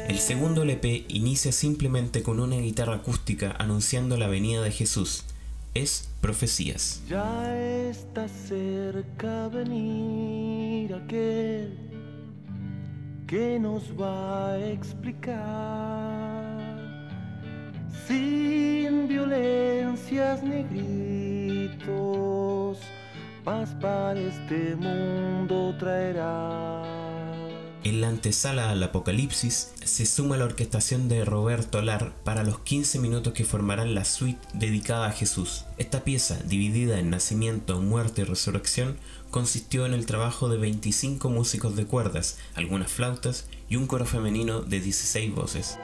El 0.09 0.23
segundo 0.23 0.63
LP 0.63 1.05
inicia 1.09 1.53
simplemente 1.53 2.23
con 2.23 2.41
una 2.41 2.57
guitarra 2.57 2.97
acústica 2.97 3.55
anunciando 3.59 4.17
la 4.17 4.27
venida 4.27 4.63
de 4.63 4.73
Jesús. 4.73 5.26
Es 5.77 6.09
Profecías. 6.23 7.03
Ya 7.07 7.55
está 7.91 8.27
cerca 8.29 9.49
venir 9.49 10.95
aquel 10.95 11.77
que 13.27 13.59
nos 13.59 13.83
va 13.93 14.53
a 14.53 14.59
explicar 14.69 15.53
sin 18.07 19.07
violencias 19.07 20.43
ni 20.43 20.63
gritos, 21.83 22.79
paz 23.45 23.77
para 23.79 24.19
este 24.19 24.75
mundo 24.77 25.77
traerá. 25.79 26.86
En 27.87 28.01
la 28.01 28.09
antesala 28.09 28.71
al 28.73 28.83
Apocalipsis 28.83 29.71
se 29.85 30.07
suma 30.07 30.37
la 30.37 30.47
orquestación 30.47 31.09
de 31.09 31.25
Roberto 31.25 31.81
Lar 31.83 32.17
para 32.25 32.43
los 32.43 32.59
15 32.59 32.99
minutos 32.99 33.33
que 33.33 33.45
formarán 33.45 33.95
la 33.95 34.05
suite 34.05 34.41
dedicada 34.55 35.07
a 35.07 35.13
Jesús. 35.13 35.67
Esta 35.79 36.03
pieza, 36.03 36.37
dividida 36.47 36.99
en 36.99 37.11
nacimiento, 37.11 37.81
muerte 37.81 38.23
y 38.23 38.25
resurrección, 38.25 38.97
consistió 39.31 39.87
en 39.87 39.95
el 39.95 40.05
trabajo 40.05 40.49
de 40.49 40.59
25 40.59 41.31
músicos 41.31 41.77
de 41.77 41.87
cuerdas, 41.87 42.39
algunas 42.57 42.91
flautas 42.91 43.47
y 43.69 43.77
un 43.77 43.87
coro 43.87 44.05
femenino 44.05 44.63
de 44.63 44.81
16 44.81 45.33
voces. 45.33 45.79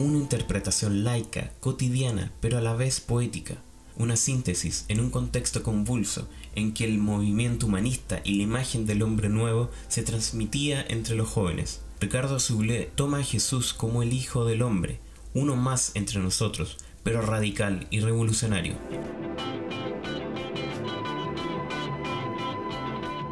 Una 0.00 0.16
interpretación 0.16 1.04
laica, 1.04 1.52
cotidiana, 1.60 2.32
pero 2.40 2.56
a 2.56 2.62
la 2.62 2.74
vez 2.74 3.02
poética. 3.02 3.58
Una 3.98 4.16
síntesis 4.16 4.86
en 4.88 4.98
un 4.98 5.10
contexto 5.10 5.62
convulso 5.62 6.26
en 6.54 6.72
que 6.72 6.86
el 6.86 6.96
movimiento 6.96 7.66
humanista 7.66 8.22
y 8.24 8.36
la 8.36 8.44
imagen 8.44 8.86
del 8.86 9.02
hombre 9.02 9.28
nuevo 9.28 9.70
se 9.88 10.02
transmitía 10.02 10.82
entre 10.88 11.16
los 11.16 11.28
jóvenes. 11.28 11.82
Ricardo 12.00 12.40
Soule 12.40 12.90
toma 12.94 13.18
a 13.18 13.22
Jesús 13.22 13.74
como 13.74 14.02
el 14.02 14.14
Hijo 14.14 14.46
del 14.46 14.62
Hombre, 14.62 15.00
uno 15.34 15.54
más 15.54 15.92
entre 15.92 16.18
nosotros, 16.18 16.78
pero 17.02 17.20
radical 17.20 17.86
y 17.90 18.00
revolucionario. 18.00 18.76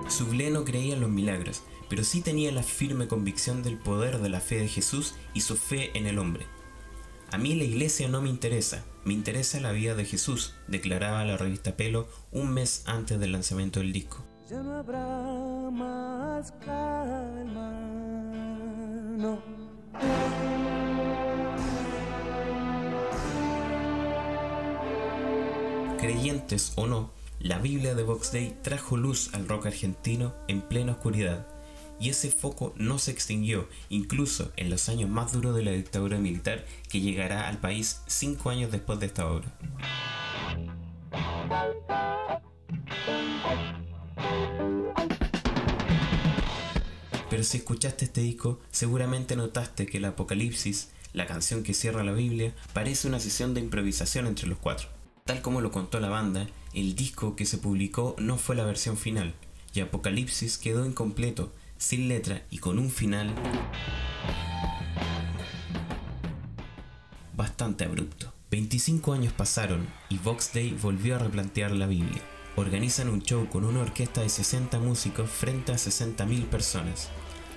Soule 0.06 0.50
no 0.50 0.66
creía 0.66 0.96
en 0.96 1.00
los 1.00 1.08
milagros, 1.08 1.62
pero 1.88 2.04
sí 2.04 2.20
tenía 2.20 2.52
la 2.52 2.62
firme 2.62 3.08
convicción 3.08 3.62
del 3.62 3.78
poder 3.78 4.18
de 4.18 4.28
la 4.28 4.40
fe 4.40 4.58
de 4.58 4.68
Jesús 4.68 5.14
y 5.32 5.40
su 5.40 5.56
fe 5.56 5.96
en 5.96 6.06
el 6.06 6.18
hombre. 6.18 6.44
A 7.30 7.36
mí 7.36 7.54
la 7.54 7.64
iglesia 7.64 8.08
no 8.08 8.22
me 8.22 8.30
interesa, 8.30 8.84
me 9.04 9.12
interesa 9.12 9.60
la 9.60 9.72
vida 9.72 9.94
de 9.94 10.06
Jesús, 10.06 10.54
declaraba 10.66 11.26
la 11.26 11.36
revista 11.36 11.76
Pelo 11.76 12.08
un 12.32 12.54
mes 12.54 12.84
antes 12.86 13.20
del 13.20 13.32
lanzamiento 13.32 13.80
del 13.80 13.92
disco. 13.92 14.24
Ya 14.48 14.62
no 14.62 14.78
habrá 14.78 15.06
más 15.70 16.52
calma, 16.64 17.70
no. 19.18 19.42
Creyentes 25.98 26.72
o 26.76 26.86
no, 26.86 27.10
la 27.40 27.58
Biblia 27.58 27.94
de 27.94 28.04
Vox 28.04 28.32
Day 28.32 28.56
trajo 28.62 28.96
luz 28.96 29.34
al 29.34 29.46
rock 29.46 29.66
argentino 29.66 30.34
en 30.48 30.62
plena 30.62 30.92
oscuridad 30.92 31.57
y 32.00 32.10
ese 32.10 32.30
foco 32.30 32.74
no 32.76 32.98
se 32.98 33.10
extinguió, 33.10 33.68
incluso 33.88 34.52
en 34.56 34.70
los 34.70 34.88
años 34.88 35.10
más 35.10 35.32
duros 35.32 35.54
de 35.56 35.62
la 35.62 35.72
dictadura 35.72 36.18
militar 36.18 36.64
que 36.88 37.00
llegará 37.00 37.48
al 37.48 37.58
país 37.58 38.02
cinco 38.06 38.50
años 38.50 38.70
después 38.70 39.00
de 39.00 39.06
esta 39.06 39.26
obra. 39.26 39.52
Pero 47.30 47.42
si 47.42 47.58
escuchaste 47.58 48.06
este 48.06 48.20
disco, 48.22 48.58
seguramente 48.70 49.36
notaste 49.36 49.86
que 49.86 49.98
el 49.98 50.06
Apocalipsis, 50.06 50.90
la 51.12 51.26
canción 51.26 51.62
que 51.62 51.74
cierra 51.74 52.02
la 52.02 52.12
Biblia, 52.12 52.54
parece 52.72 53.06
una 53.06 53.20
sesión 53.20 53.54
de 53.54 53.60
improvisación 53.60 54.26
entre 54.26 54.48
los 54.48 54.58
cuatro. 54.58 54.88
Tal 55.24 55.42
como 55.42 55.60
lo 55.60 55.70
contó 55.70 56.00
la 56.00 56.08
banda, 56.08 56.48
el 56.72 56.94
disco 56.94 57.36
que 57.36 57.44
se 57.44 57.58
publicó 57.58 58.16
no 58.18 58.38
fue 58.38 58.56
la 58.56 58.64
versión 58.64 58.96
final, 58.96 59.34
y 59.74 59.80
Apocalipsis 59.80 60.56
quedó 60.58 60.86
incompleto, 60.86 61.52
sin 61.78 62.08
letra 62.08 62.42
y 62.50 62.58
con 62.58 62.78
un 62.78 62.90
final 62.90 63.32
bastante 67.34 67.84
abrupto. 67.84 68.32
25 68.50 69.12
años 69.12 69.32
pasaron 69.32 69.86
y 70.08 70.18
Vox 70.18 70.52
Day 70.52 70.76
volvió 70.80 71.16
a 71.16 71.18
replantear 71.18 71.70
la 71.70 71.86
Biblia. 71.86 72.22
Organizan 72.56 73.08
un 73.08 73.22
show 73.22 73.48
con 73.48 73.64
una 73.64 73.80
orquesta 73.80 74.20
de 74.20 74.28
60 74.28 74.80
músicos 74.80 75.30
frente 75.30 75.72
a 75.72 75.76
60.000 75.76 76.46
personas. 76.46 77.08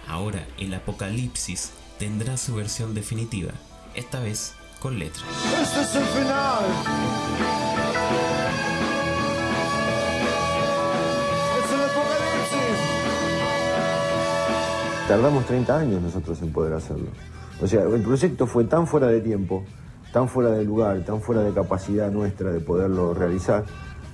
Ahora 0.08 0.48
el 0.58 0.74
Apocalipsis 0.74 1.72
tendrá 1.98 2.38
su 2.38 2.56
versión 2.56 2.94
definitiva, 2.94 3.52
esta 3.96 4.20
vez 4.20 4.54
con 4.80 5.00
letra. 5.00 5.24
Este 5.62 5.82
es 5.82 5.96
el 5.96 6.06
final. 6.06 7.71
Tardamos 15.12 15.46
30 15.46 15.78
años 15.78 16.02
nosotros 16.02 16.42
en 16.42 16.54
poder 16.54 16.72
hacerlo. 16.72 17.08
O 17.62 17.68
sea, 17.68 17.84
el 17.84 18.02
proyecto 18.02 18.48
fue 18.48 18.64
tan 18.64 18.88
fuera 18.88 19.08
de 19.08 19.20
tiempo, 19.20 19.66
tan 20.14 20.30
fuera 20.30 20.52
de 20.52 20.64
lugar, 20.64 21.04
tan 21.04 21.20
fuera 21.20 21.42
de 21.42 21.52
capacidad 21.52 22.10
nuestra 22.10 22.54
de 22.54 22.62
poderlo 22.62 23.14
realizar, 23.14 23.66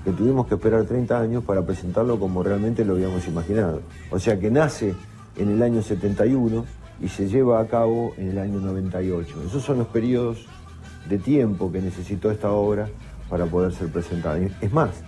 que 0.03 0.09
tuvimos 0.09 0.47
que 0.47 0.55
esperar 0.55 0.85
30 0.85 1.19
años 1.19 1.43
para 1.43 1.63
presentarlo 1.63 2.19
como 2.19 2.41
realmente 2.41 2.83
lo 2.83 2.95
habíamos 2.95 3.27
imaginado. 3.27 3.83
O 4.09 4.17
sea 4.17 4.39
que 4.39 4.49
nace 4.49 4.95
en 5.35 5.51
el 5.51 5.61
año 5.61 5.83
71 5.83 6.65
y 6.99 7.09
se 7.09 7.27
lleva 7.27 7.59
a 7.59 7.67
cabo 7.67 8.15
en 8.17 8.29
el 8.29 8.39
año 8.39 8.59
98. 8.59 9.43
Esos 9.45 9.61
son 9.61 9.77
los 9.77 9.87
periodos 9.89 10.47
de 11.07 11.19
tiempo 11.19 11.71
que 11.71 11.79
necesitó 11.79 12.31
esta 12.31 12.49
obra 12.49 12.89
para 13.29 13.45
poder 13.45 13.71
ser 13.71 13.91
presentada. 13.91 14.39
Es 14.39 14.73
más, 14.73 15.03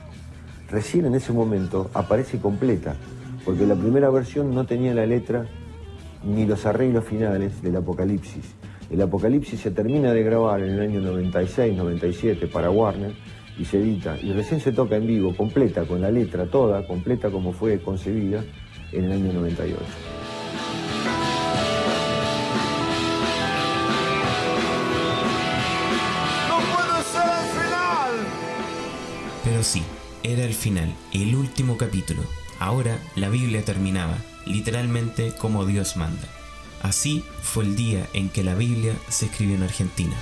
recién 0.69 1.07
en 1.07 1.15
ese 1.15 1.33
momento 1.33 1.89
aparece 1.95 2.37
completa, 2.37 2.95
porque 3.43 3.65
la 3.65 3.73
primera 3.73 4.11
versión 4.11 4.53
no 4.53 4.67
tenía 4.67 4.93
la 4.93 5.07
letra 5.07 5.47
ni 6.23 6.45
los 6.45 6.65
arreglos 6.65 7.05
finales 7.05 7.61
del 7.61 7.75
Apocalipsis. 7.77 8.55
El 8.89 9.01
Apocalipsis 9.01 9.59
se 9.59 9.71
termina 9.71 10.13
de 10.13 10.23
grabar 10.23 10.61
en 10.61 10.71
el 10.71 10.81
año 10.81 11.01
96, 11.01 11.75
97 11.77 12.47
para 12.47 12.71
Warner 12.71 13.13
y 13.57 13.65
se 13.65 13.77
edita 13.77 14.17
y 14.21 14.31
recién 14.33 14.59
se 14.59 14.71
toca 14.71 14.95
en 14.95 15.05
vivo, 15.05 15.35
completa, 15.35 15.85
con 15.85 16.01
la 16.01 16.09
letra 16.09 16.45
toda, 16.47 16.85
completa 16.87 17.29
como 17.29 17.53
fue 17.53 17.79
concebida 17.81 18.43
en 18.91 19.05
el 19.05 19.11
año 19.11 19.33
98. 19.33 19.79
No 26.47 26.57
puede 26.57 27.03
ser 27.03 27.29
el 27.29 27.63
final. 27.63 28.13
Pero 29.43 29.63
sí, 29.63 29.83
era 30.23 30.43
el 30.43 30.53
final, 30.53 30.91
el 31.13 31.35
último 31.35 31.77
capítulo. 31.77 32.21
Ahora 32.59 32.99
la 33.15 33.29
Biblia 33.29 33.63
terminaba, 33.63 34.17
literalmente 34.45 35.33
como 35.37 35.65
Dios 35.65 35.95
manda. 35.95 36.27
Así 36.81 37.23
fue 37.41 37.63
el 37.63 37.75
día 37.75 38.07
en 38.13 38.29
que 38.29 38.43
la 38.43 38.55
Biblia 38.55 38.93
se 39.09 39.25
escribió 39.25 39.55
en 39.55 39.63
Argentina. 39.63 40.15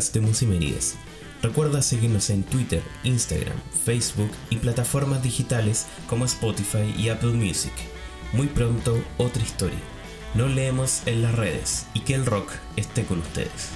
De 0.00 0.20
Musimerides. 0.20 0.94
Recuerda 1.42 1.82
seguirnos 1.82 2.30
en 2.30 2.42
Twitter, 2.42 2.82
Instagram, 3.04 3.56
Facebook 3.84 4.30
y 4.48 4.56
plataformas 4.56 5.22
digitales 5.22 5.86
como 6.08 6.24
Spotify 6.24 6.94
y 6.96 7.10
Apple 7.10 7.32
Music. 7.32 7.72
Muy 8.32 8.46
pronto 8.46 9.02
otra 9.18 9.42
historia. 9.42 9.78
Nos 10.34 10.50
leemos 10.50 11.02
en 11.06 11.22
las 11.22 11.34
redes 11.34 11.86
y 11.92 12.00
que 12.00 12.14
el 12.14 12.24
rock 12.26 12.50
esté 12.76 13.04
con 13.04 13.18
ustedes. 13.18 13.70